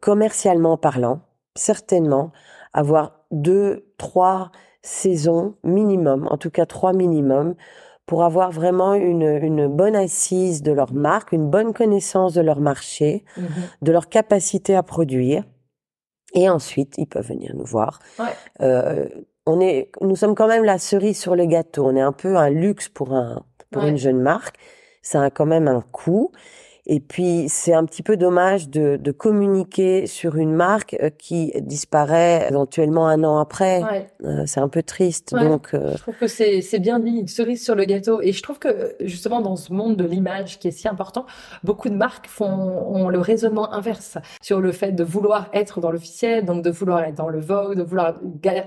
commercialement 0.00 0.76
parlant, 0.76 1.20
certainement, 1.54 2.32
avoir 2.72 3.20
deux, 3.30 3.86
trois 3.96 4.50
saisons 4.82 5.54
minimum, 5.62 6.28
en 6.30 6.36
tout 6.36 6.50
cas 6.50 6.66
trois 6.66 6.92
minimum, 6.92 7.54
pour 8.06 8.22
avoir 8.22 8.52
vraiment 8.52 8.94
une, 8.94 9.22
une 9.22 9.66
bonne 9.66 9.96
assise 9.96 10.62
de 10.62 10.72
leur 10.72 10.92
marque, 10.92 11.32
une 11.32 11.50
bonne 11.50 11.74
connaissance 11.74 12.34
de 12.34 12.40
leur 12.40 12.60
marché, 12.60 13.24
mhm. 13.36 13.46
de 13.82 13.92
leur 13.92 14.08
capacité 14.08 14.76
à 14.76 14.82
produire. 14.82 15.42
Et 16.34 16.48
ensuite, 16.48 16.94
ils 16.98 17.06
peuvent 17.06 17.26
venir 17.26 17.52
nous 17.54 17.64
voir. 17.64 17.98
Ouais. 18.18 18.26
Euh, 18.60 19.08
on 19.46 19.60
est, 19.60 19.90
nous 20.00 20.16
sommes 20.16 20.34
quand 20.34 20.48
même 20.48 20.64
la 20.64 20.78
cerise 20.78 21.18
sur 21.18 21.34
le 21.36 21.46
gâteau. 21.46 21.86
On 21.86 21.96
est 21.96 22.00
un 22.00 22.12
peu 22.12 22.36
un 22.36 22.50
luxe 22.50 22.88
pour 22.88 23.12
un, 23.12 23.44
pour 23.70 23.84
une 23.84 23.96
jeune 23.96 24.20
marque. 24.20 24.56
Ça 25.02 25.22
a 25.22 25.30
quand 25.30 25.46
même 25.46 25.68
un 25.68 25.80
coût. 25.80 26.32
Et 26.86 27.00
puis, 27.00 27.46
c'est 27.48 27.74
un 27.74 27.84
petit 27.84 28.02
peu 28.02 28.16
dommage 28.16 28.68
de, 28.68 28.96
de, 28.96 29.10
communiquer 29.10 30.06
sur 30.06 30.36
une 30.36 30.54
marque 30.54 30.96
euh, 31.02 31.10
qui 31.10 31.52
disparaît 31.60 32.46
éventuellement 32.48 33.08
un 33.08 33.24
an 33.24 33.38
après. 33.38 33.82
Ouais. 33.82 34.06
Euh, 34.24 34.44
c'est 34.46 34.60
un 34.60 34.68
peu 34.68 34.82
triste. 34.82 35.34
Donc, 35.34 35.74
euh... 35.74 35.92
je 35.96 35.98
trouve 35.98 36.14
que 36.14 36.28
c'est, 36.28 36.60
c'est 36.60 36.78
bien 36.78 37.00
dit, 37.00 37.10
une 37.10 37.28
cerise 37.28 37.64
sur 37.64 37.74
le 37.74 37.84
gâteau. 37.84 38.20
Et 38.22 38.32
je 38.32 38.42
trouve 38.42 38.58
que 38.58 38.94
justement 39.00 39.40
dans 39.40 39.56
ce 39.56 39.72
monde 39.72 39.96
de 39.96 40.04
l'image 40.04 40.58
qui 40.58 40.68
est 40.68 40.72
si 40.72 40.86
important, 40.86 41.26
beaucoup 41.64 41.88
de 41.88 41.96
marques 41.96 42.28
font 42.28 42.46
ont 42.46 43.08
le 43.08 43.18
raisonnement 43.18 43.72
inverse 43.72 44.18
sur 44.40 44.60
le 44.60 44.70
fait 44.72 44.92
de 44.92 45.02
vouloir 45.02 45.48
être 45.52 45.80
dans 45.80 45.90
l'officiel, 45.90 46.44
donc 46.44 46.62
de 46.62 46.70
vouloir 46.70 47.00
être 47.00 47.16
dans 47.16 47.28
le 47.28 47.40
Vogue, 47.40 47.76
de 47.76 47.82
vouloir 47.82 48.14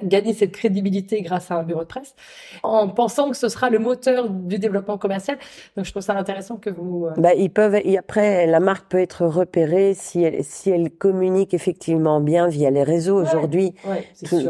gagner 0.03 0.33
cette 0.33 0.51
crédibilité 0.51 1.21
grâce 1.21 1.51
à 1.51 1.55
un 1.55 1.63
bureau 1.63 1.81
de 1.81 1.87
presse, 1.87 2.15
en 2.63 2.89
pensant 2.89 3.29
que 3.29 3.37
ce 3.37 3.47
sera 3.47 3.69
le 3.69 3.79
moteur 3.79 4.29
du 4.29 4.59
développement 4.59 4.97
commercial. 4.97 5.37
Donc, 5.75 5.85
je 5.85 5.91
trouve 5.91 6.03
ça 6.03 6.13
intéressant 6.17 6.57
que 6.57 6.69
vous. 6.69 7.05
Euh, 7.05 7.13
bah, 7.17 7.33
ils 7.33 7.49
peuvent. 7.49 7.79
Y 7.83 7.97
a 7.97 8.01
après, 8.09 8.47
la 8.47 8.59
marque 8.59 8.89
peut 8.89 8.97
être 8.97 9.27
repérée 9.27 9.93
si 9.93 10.23
elle, 10.23 10.43
si 10.43 10.71
elle 10.71 10.89
communique 10.89 11.53
effectivement 11.53 12.19
bien 12.19 12.47
via 12.47 12.71
les 12.71 12.81
réseaux. 12.81 13.21
Aujourd'hui, 13.21 13.75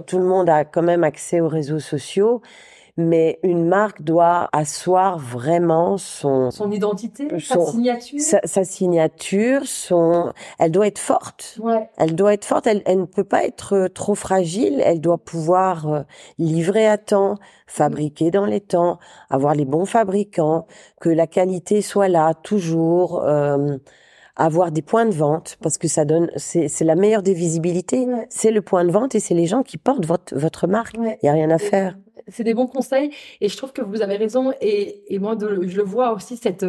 tout, 0.07 0.17
le 0.17 0.23
monde 0.23 0.47
a 0.47 0.63
quand 0.63 0.81
même 0.81 1.03
accès 1.03 1.41
aux 1.41 1.49
réseaux 1.49 1.79
sociaux. 1.79 2.41
Mais 3.01 3.39
une 3.43 3.65
marque 3.65 4.01
doit 4.01 4.49
asseoir 4.51 5.17
vraiment 5.17 5.97
son 5.97 6.51
son 6.51 6.69
identité, 6.69 7.29
sa 7.39 7.65
signature, 7.65 8.19
sa, 8.19 8.63
signature, 8.65 9.62
son. 9.65 10.33
Elle 10.59 10.71
doit 10.71 10.88
être 10.88 10.99
forte. 10.99 11.57
Ouais. 11.63 11.89
Elle 11.95 12.13
doit 12.13 12.33
être 12.33 12.43
forte. 12.43 12.67
Elle, 12.67 12.81
elle 12.85 12.99
ne 12.99 13.05
peut 13.05 13.23
pas 13.23 13.45
être 13.45 13.88
trop 13.88 14.15
fragile. 14.15 14.81
Elle 14.83 14.99
doit 14.99 15.17
pouvoir 15.17 15.88
euh, 15.88 16.01
livrer 16.39 16.88
à 16.88 16.97
temps, 16.97 17.35
fabriquer 17.67 18.31
dans 18.31 18.45
les 18.45 18.59
temps, 18.59 18.99
avoir 19.29 19.55
les 19.55 19.65
bons 19.65 19.85
fabricants, 19.85 20.67
que 20.99 21.07
la 21.07 21.25
qualité 21.25 21.81
soit 21.81 22.09
là 22.09 22.33
toujours. 22.33 23.23
Euh, 23.23 23.77
avoir 24.39 24.71
des 24.71 24.82
points 24.82 25.06
de 25.06 25.13
vente 25.13 25.58
parce 25.62 25.78
que 25.78 25.88
ça 25.88 26.06
donne, 26.06 26.32
c'est 26.38 26.82
la 26.82 26.95
meilleure 26.95 27.21
des 27.21 27.34
visibilités. 27.34 28.08
C'est 28.30 28.52
le 28.52 28.62
point 28.62 28.86
de 28.86 28.91
vente 28.91 29.13
et 29.13 29.19
c'est 29.19 29.36
les 29.36 29.45
gens 29.45 29.63
qui 29.63 29.78
portent 29.78 30.06
votre, 30.06 30.36
votre 30.36 30.65
marque. 30.65 30.95
Il 30.97 31.17
n'y 31.21 31.30
a 31.30 31.34
rien 31.34 31.52
à 31.52 31.60
faire 31.60 31.95
c'est 32.32 32.43
des 32.43 32.54
bons 32.54 32.67
conseils 32.67 33.10
et 33.41 33.49
je 33.49 33.58
trouve 33.58 33.73
que 33.73 33.82
vous 33.82 34.04
avez 34.04 34.15
raison 34.15 34.54
et, 34.62 35.12
et 35.12 35.17
moi 35.17 35.36
de, 35.36 35.67
je 35.67 35.78
le 35.78 35.84
vois 35.84 36.13
aussi 36.13 36.38
cette 36.38 36.63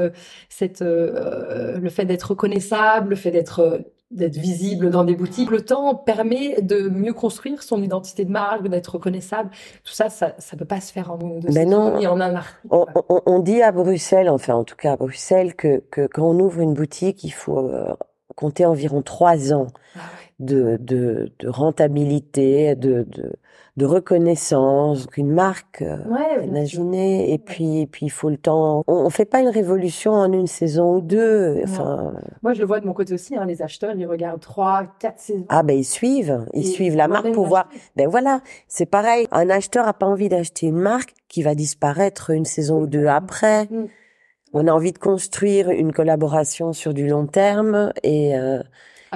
cette 0.49 0.81
euh, 0.81 1.79
le 1.79 1.91
fait 1.91 2.07
d'être 2.07 2.31
reconnaissable 2.31 3.11
le 3.11 3.17
fait 3.17 3.31
d'être 3.31 3.85
d'être 4.11 4.37
visible 4.37 4.91
dans 4.91 5.05
des 5.05 5.15
boutiques. 5.15 5.51
Le 5.51 5.65
temps 5.65 5.95
permet 5.95 6.61
de 6.63 6.89
mieux 6.89 7.13
construire 7.13 7.63
son 7.63 7.83
identité 7.83 8.25
de 8.25 8.31
marque 8.31 8.67
d'être 8.69 8.95
reconnaissable. 8.95 9.51
Tout 9.85 9.93
ça 9.93 10.11
ça 10.11 10.35
ça 10.39 10.57
peut 10.57 10.65
pas 10.65 10.81
se 10.81 10.93
faire 10.93 11.13
en 11.13 11.17
deux 11.17 11.53
ben 11.53 11.69
non. 11.69 11.99
et 11.99 12.07
en 12.07 12.21
un 12.21 12.43
on, 12.71 12.87
on, 13.09 13.23
on, 13.27 13.39
dit 13.39 13.63
à 13.63 13.73
Bruxelles 13.73 14.29
enfin 14.29 14.55
en 14.55 14.65
tout 14.65 14.77
cas 14.77 14.93
à 14.93 14.97
Bruxelles 14.97 15.55
que 15.55 15.83
que 15.91 16.07
quand 16.07 16.25
on 16.25 16.39
ouvre 16.41 16.61
une 16.61 16.75
boutique 16.75 17.23
il 17.25 17.31
faut 17.31 17.59
euh, 17.59 17.95
compter 18.37 18.65
environ 18.65 19.03
trois 19.03 19.53
ans. 19.53 19.69
Ah 19.97 20.01
de, 20.41 20.77
de, 20.81 21.33
de 21.39 21.49
rentabilité 21.49 22.75
de, 22.75 23.07
de 23.09 23.33
de 23.77 23.87
reconnaissance 23.87 25.07
qu'une 25.07 25.31
marque 25.31 25.83
euh, 25.83 25.97
ouais, 26.09 26.45
imaginez 26.45 27.33
et 27.33 27.39
puis 27.39 27.81
et 27.81 27.87
puis 27.87 28.07
il 28.07 28.11
faut 28.11 28.29
le 28.29 28.37
temps. 28.37 28.85
On, 28.87 29.07
on, 29.07 29.11
fait 29.11 29.25
pas 29.25 29.41
une 29.41 29.49
révolution 29.49 30.13
en 30.13 30.31
une 30.33 30.49
saison 30.49 30.97
ou 30.97 31.01
deux. 31.01 31.61
Enfin 31.65 32.15
moi 32.43 32.53
je 32.53 32.61
le 32.61 32.67
vois 32.67 32.81
de 32.81 32.87
mon 32.87 32.93
côté 32.93 33.15
aussi 33.15 33.37
hein, 33.37 33.47
les 33.47 33.63
acheteurs 33.63 33.95
ils 33.97 34.07
regardent 34.07 34.41
trois 34.41 34.85
quatre 34.99 35.21
saisons. 35.21 35.47
Ah 35.49 35.63
ben 35.63 35.79
ils 35.79 35.85
suivent. 35.85 36.45
Ils 36.53 36.67
suivent 36.67 36.97
la 36.97 37.09
marque 37.09 37.33
pour 37.33 37.47
voir. 37.47 37.69
ben 37.97 38.09
voilà. 38.09 38.43
C'est 38.69 38.87
pareil. 38.87 39.27
Un 39.31 39.49
acheteur 39.49 39.87
a 39.87 39.95
pas 39.95 40.07
envie 40.07 40.29
d'acheter 40.29 40.67
une 40.67 40.79
marque 40.79 41.15
qui 41.29 41.43
va 41.43 41.55
disparaître 41.55 42.31
une 42.31 42.45
saison 42.45 42.83
ou 42.83 42.87
deux 42.87 43.07
après. 43.07 43.65
Mm. 43.65 43.87
on 44.53 44.67
a 44.67 44.73
envie 44.73 44.93
de 44.93 44.99
construire 44.99 45.71
une 45.71 45.93
collaboration 45.93 46.73
sur 46.73 46.93
du 46.93 47.07
long 47.07 47.27
terme 47.27 47.93
et 48.03 48.37
euh, 48.37 48.63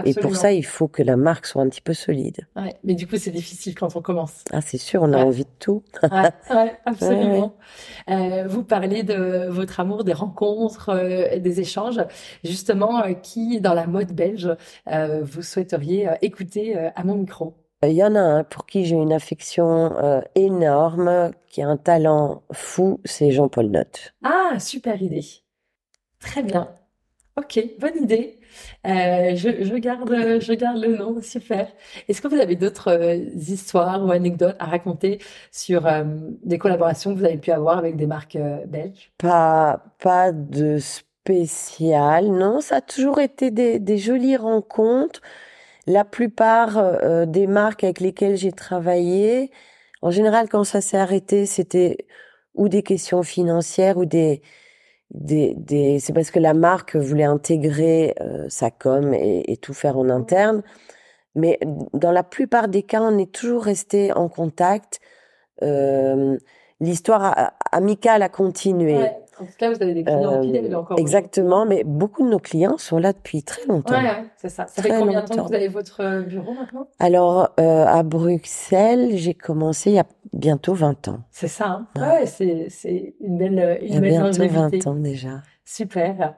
et 0.04 0.14
pour 0.14 0.37
ça, 0.37 0.52
il 0.52 0.64
faut 0.64 0.88
que 0.88 1.02
la 1.02 1.16
marque 1.16 1.46
soit 1.46 1.62
un 1.62 1.68
petit 1.68 1.80
peu 1.80 1.94
solide. 1.94 2.46
Ouais, 2.57 2.74
mais 2.83 2.94
du 2.94 3.07
coup, 3.07 3.16
c'est 3.16 3.30
difficile 3.30 3.74
quand 3.74 3.94
on 3.96 4.02
commence. 4.02 4.42
Ah, 4.52 4.61
c'est 4.61 4.78
sûr, 4.78 5.02
on 5.02 5.12
a 5.12 5.18
envie 5.18 5.44
de 5.44 5.50
tout. 5.59 5.83
ouais, 6.02 6.30
ouais, 6.50 6.76
absolument. 6.85 7.57
Euh, 8.11 8.44
vous 8.48 8.64
parlez 8.64 9.02
de 9.02 9.46
votre 9.48 9.80
amour 9.80 10.04
des 10.04 10.12
rencontres, 10.12 10.90
euh, 10.90 11.38
des 11.38 11.61
échanges. 11.61 12.00
Justement, 12.42 13.04
euh, 13.04 13.12
qui 13.12 13.61
dans 13.61 13.74
la 13.74 13.87
mode 13.87 14.12
belge 14.12 14.50
vous 15.22 15.42
souhaiteriez 15.42 16.11
écouter 16.22 16.76
à 16.76 17.04
mon 17.04 17.14
micro? 17.14 17.54
Il 17.83 17.92
y 17.92 18.02
en 18.02 18.14
a 18.14 18.20
un 18.20 18.44
pour 18.44 18.66
qui 18.66 18.85
j'ai 18.85 18.96
une 18.96 19.12
affection 19.12 20.22
énorme, 20.35 21.33
qui 21.48 21.62
a 21.62 21.68
un 21.68 21.76
talent 21.76 22.42
fou, 22.52 23.00
c'est 23.04 23.30
Jean-Paul 23.30 23.66
Notte. 23.66 24.14
Ah, 24.22 24.59
super 24.59 25.00
idée. 25.02 25.24
Très 26.20 26.42
bien. 26.42 26.68
Ok, 27.37 27.59
bonne 27.81 27.97
idée. 28.05 28.38
Euh, 28.87 29.35
je, 29.35 29.64
je, 29.64 29.75
garde, 29.77 30.09
je 30.40 30.53
garde 30.53 30.79
le 30.81 30.97
nom, 30.97 31.20
super. 31.20 31.73
Est-ce 32.09 32.23
que 32.23 32.29
vous 32.29 32.37
avez 32.37 32.55
d'autres 32.55 32.92
euh, 32.92 33.16
histoires 33.16 34.05
ou 34.05 34.12
anecdotes 34.12 34.55
à 34.61 34.66
raconter 34.66 35.18
sur 35.51 35.85
euh, 35.87 36.05
des 36.44 36.59
collaborations 36.59 37.12
que 37.12 37.18
vous 37.18 37.25
avez 37.25 37.38
pu 37.38 37.51
avoir 37.51 37.79
avec 37.79 37.97
des 37.97 38.07
marques 38.07 38.37
euh, 38.37 38.64
belges? 38.66 39.11
Pas, 39.18 39.83
pas 39.99 40.31
de 40.31 40.79
spécial, 40.79 42.27
non. 42.29 42.61
Ça 42.61 42.77
a 42.77 42.81
toujours 42.81 43.20
été 43.20 43.51
des, 43.51 43.81
des 43.81 43.99
jolies 43.99 44.37
rencontres. 44.37 45.20
La 45.87 46.05
plupart 46.05 46.79
euh, 46.79 47.27
des 47.27 47.47
marques 47.47 47.85
avec 47.85 48.01
lesquelles 48.01 48.37
j'ai 48.37 48.53
travaillé, 48.53 49.51
en 50.03 50.11
général, 50.11 50.49
quand 50.49 50.64
ça 50.64 50.81
s'est 50.81 50.99
arrêté, 50.99 51.47
c'était 51.47 52.07
ou 52.55 52.68
des 52.68 52.83
questions 52.83 53.23
financières 53.23 53.97
ou 53.99 54.05
des 54.07 54.42
des, 55.11 55.55
des 55.57 55.99
c'est 56.01 56.12
parce 56.12 56.31
que 56.31 56.38
la 56.38 56.55
marque 56.55 56.97
voulait 56.97 57.25
intégrer 57.25 58.14
euh, 58.21 58.47
sa 58.49 58.71
com 58.71 59.14
et, 59.14 59.53
et, 59.53 59.57
tout 59.57 59.75
faire 59.75 59.99
en 59.99 60.09
interne. 60.09 60.62
Mais 61.35 61.59
dans 61.93 62.12
la 62.12 62.23
plupart 62.23 62.69
des 62.69 62.83
cas, 62.83 63.03
on 63.03 63.19
est 63.19 63.33
toujours 63.33 63.64
resté 63.64 64.12
en 64.12 64.29
contact. 64.29 65.01
Euh, 65.62 66.38
L'histoire 66.81 67.53
amicale 67.73 68.23
a 68.23 68.29
continué. 68.29 68.97
Ouais. 68.97 69.17
En 69.40 69.44
tout 69.44 69.53
cas, 69.59 69.70
vous 69.73 69.83
avez 69.83 69.94
des 69.94 70.05
clients 70.05 70.42
fidèles 70.42 70.75
encore. 70.77 70.99
Exactement, 70.99 71.66
mais 71.66 71.83
beaucoup 71.85 72.25
de 72.25 72.31
nos 72.31 72.38
clients 72.38 72.77
sont 72.79 72.99
là 72.99 73.12
depuis 73.12 73.42
très 73.42 73.66
longtemps. 73.66 73.94
Ouais, 73.94 74.03
ouais 74.03 74.25
c'est 74.37 74.49
ça. 74.49 74.66
Ça 74.66 74.83
très 74.83 74.90
fait 74.90 74.99
combien 74.99 75.23
de 75.23 75.27
temps 75.27 75.44
que 75.44 75.49
vous 75.49 75.55
avez 75.55 75.68
votre 75.68 76.01
euh, 76.03 76.23
bureau 76.23 76.53
maintenant? 76.53 76.87
Alors, 76.99 77.51
euh, 77.59 77.85
à 77.87 78.03
Bruxelles, 78.03 79.16
j'ai 79.16 79.35
commencé 79.35 79.90
il 79.90 79.97
y 79.97 79.99
a 79.99 80.07
bientôt 80.33 80.75
20 80.75 81.09
ans. 81.09 81.20
C'est 81.31 81.49
ça, 81.49 81.66
hein? 81.66 81.87
Ouais, 81.97 82.27
c'est, 82.27 82.66
c'est 82.68 83.14
une 83.20 83.38
belle, 83.38 83.79
une 83.83 83.87
il 83.87 83.94
y 83.94 83.97
a 83.97 84.01
belle 84.01 84.11
bientôt 84.11 84.47
20 84.47 84.87
ans 84.87 84.94
déjà. 84.94 85.42
Super. 85.64 86.35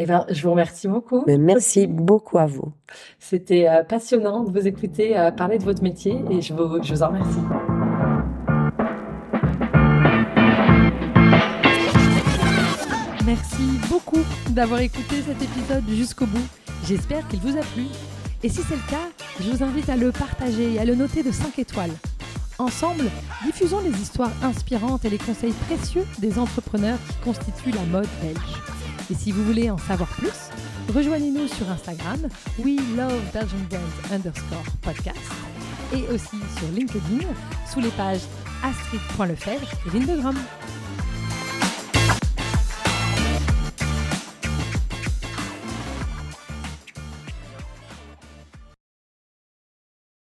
Eh 0.00 0.06
ben, 0.06 0.24
je 0.28 0.42
vous 0.42 0.50
remercie 0.50 0.86
beaucoup. 0.86 1.24
Mais 1.26 1.38
merci 1.38 1.88
beaucoup 1.88 2.38
à 2.38 2.46
vous. 2.46 2.72
C'était 3.18 3.68
euh, 3.68 3.82
passionnant 3.82 4.44
de 4.44 4.50
vous 4.52 4.66
écouter 4.68 5.18
euh, 5.18 5.32
parler 5.32 5.58
de 5.58 5.64
votre 5.64 5.82
métier 5.82 6.22
et 6.30 6.40
je 6.40 6.54
vous, 6.54 6.80
je 6.82 6.94
vous 6.94 7.02
en 7.02 7.08
remercie. 7.08 7.40
Merci 13.28 13.78
beaucoup 13.90 14.24
d'avoir 14.48 14.80
écouté 14.80 15.16
cet 15.20 15.42
épisode 15.42 15.84
jusqu'au 15.90 16.24
bout. 16.24 16.46
J'espère 16.86 17.28
qu'il 17.28 17.40
vous 17.40 17.58
a 17.58 17.60
plu. 17.60 17.84
Et 18.42 18.48
si 18.48 18.62
c'est 18.62 18.76
le 18.76 18.90
cas, 18.90 19.10
je 19.38 19.50
vous 19.50 19.62
invite 19.62 19.90
à 19.90 19.96
le 19.96 20.12
partager 20.12 20.72
et 20.72 20.78
à 20.78 20.86
le 20.86 20.94
noter 20.94 21.22
de 21.22 21.30
5 21.30 21.58
étoiles. 21.58 21.92
Ensemble, 22.58 23.04
diffusons 23.44 23.80
les 23.80 23.90
histoires 24.00 24.32
inspirantes 24.42 25.04
et 25.04 25.10
les 25.10 25.18
conseils 25.18 25.52
précieux 25.66 26.06
des 26.20 26.38
entrepreneurs 26.38 26.96
qui 27.06 27.16
constituent 27.22 27.72
la 27.72 27.82
mode 27.82 28.08
belge. 28.22 28.62
Et 29.10 29.14
si 29.14 29.30
vous 29.30 29.44
voulez 29.44 29.68
en 29.68 29.76
savoir 29.76 30.08
plus, 30.08 30.48
rejoignez-nous 30.94 31.48
sur 31.48 31.70
Instagram, 31.70 32.28
we 32.60 32.80
love 32.96 33.20
underscore 34.10 34.64
podcast, 34.80 35.18
et 35.92 36.10
aussi 36.14 36.38
sur 36.56 36.68
LinkedIn, 36.74 37.26
sous 37.70 37.80
les 37.80 37.90
pages 37.90 38.22
astrid.lefebvre 38.64 39.68
et 39.86 39.98
Lindegram. 39.98 40.36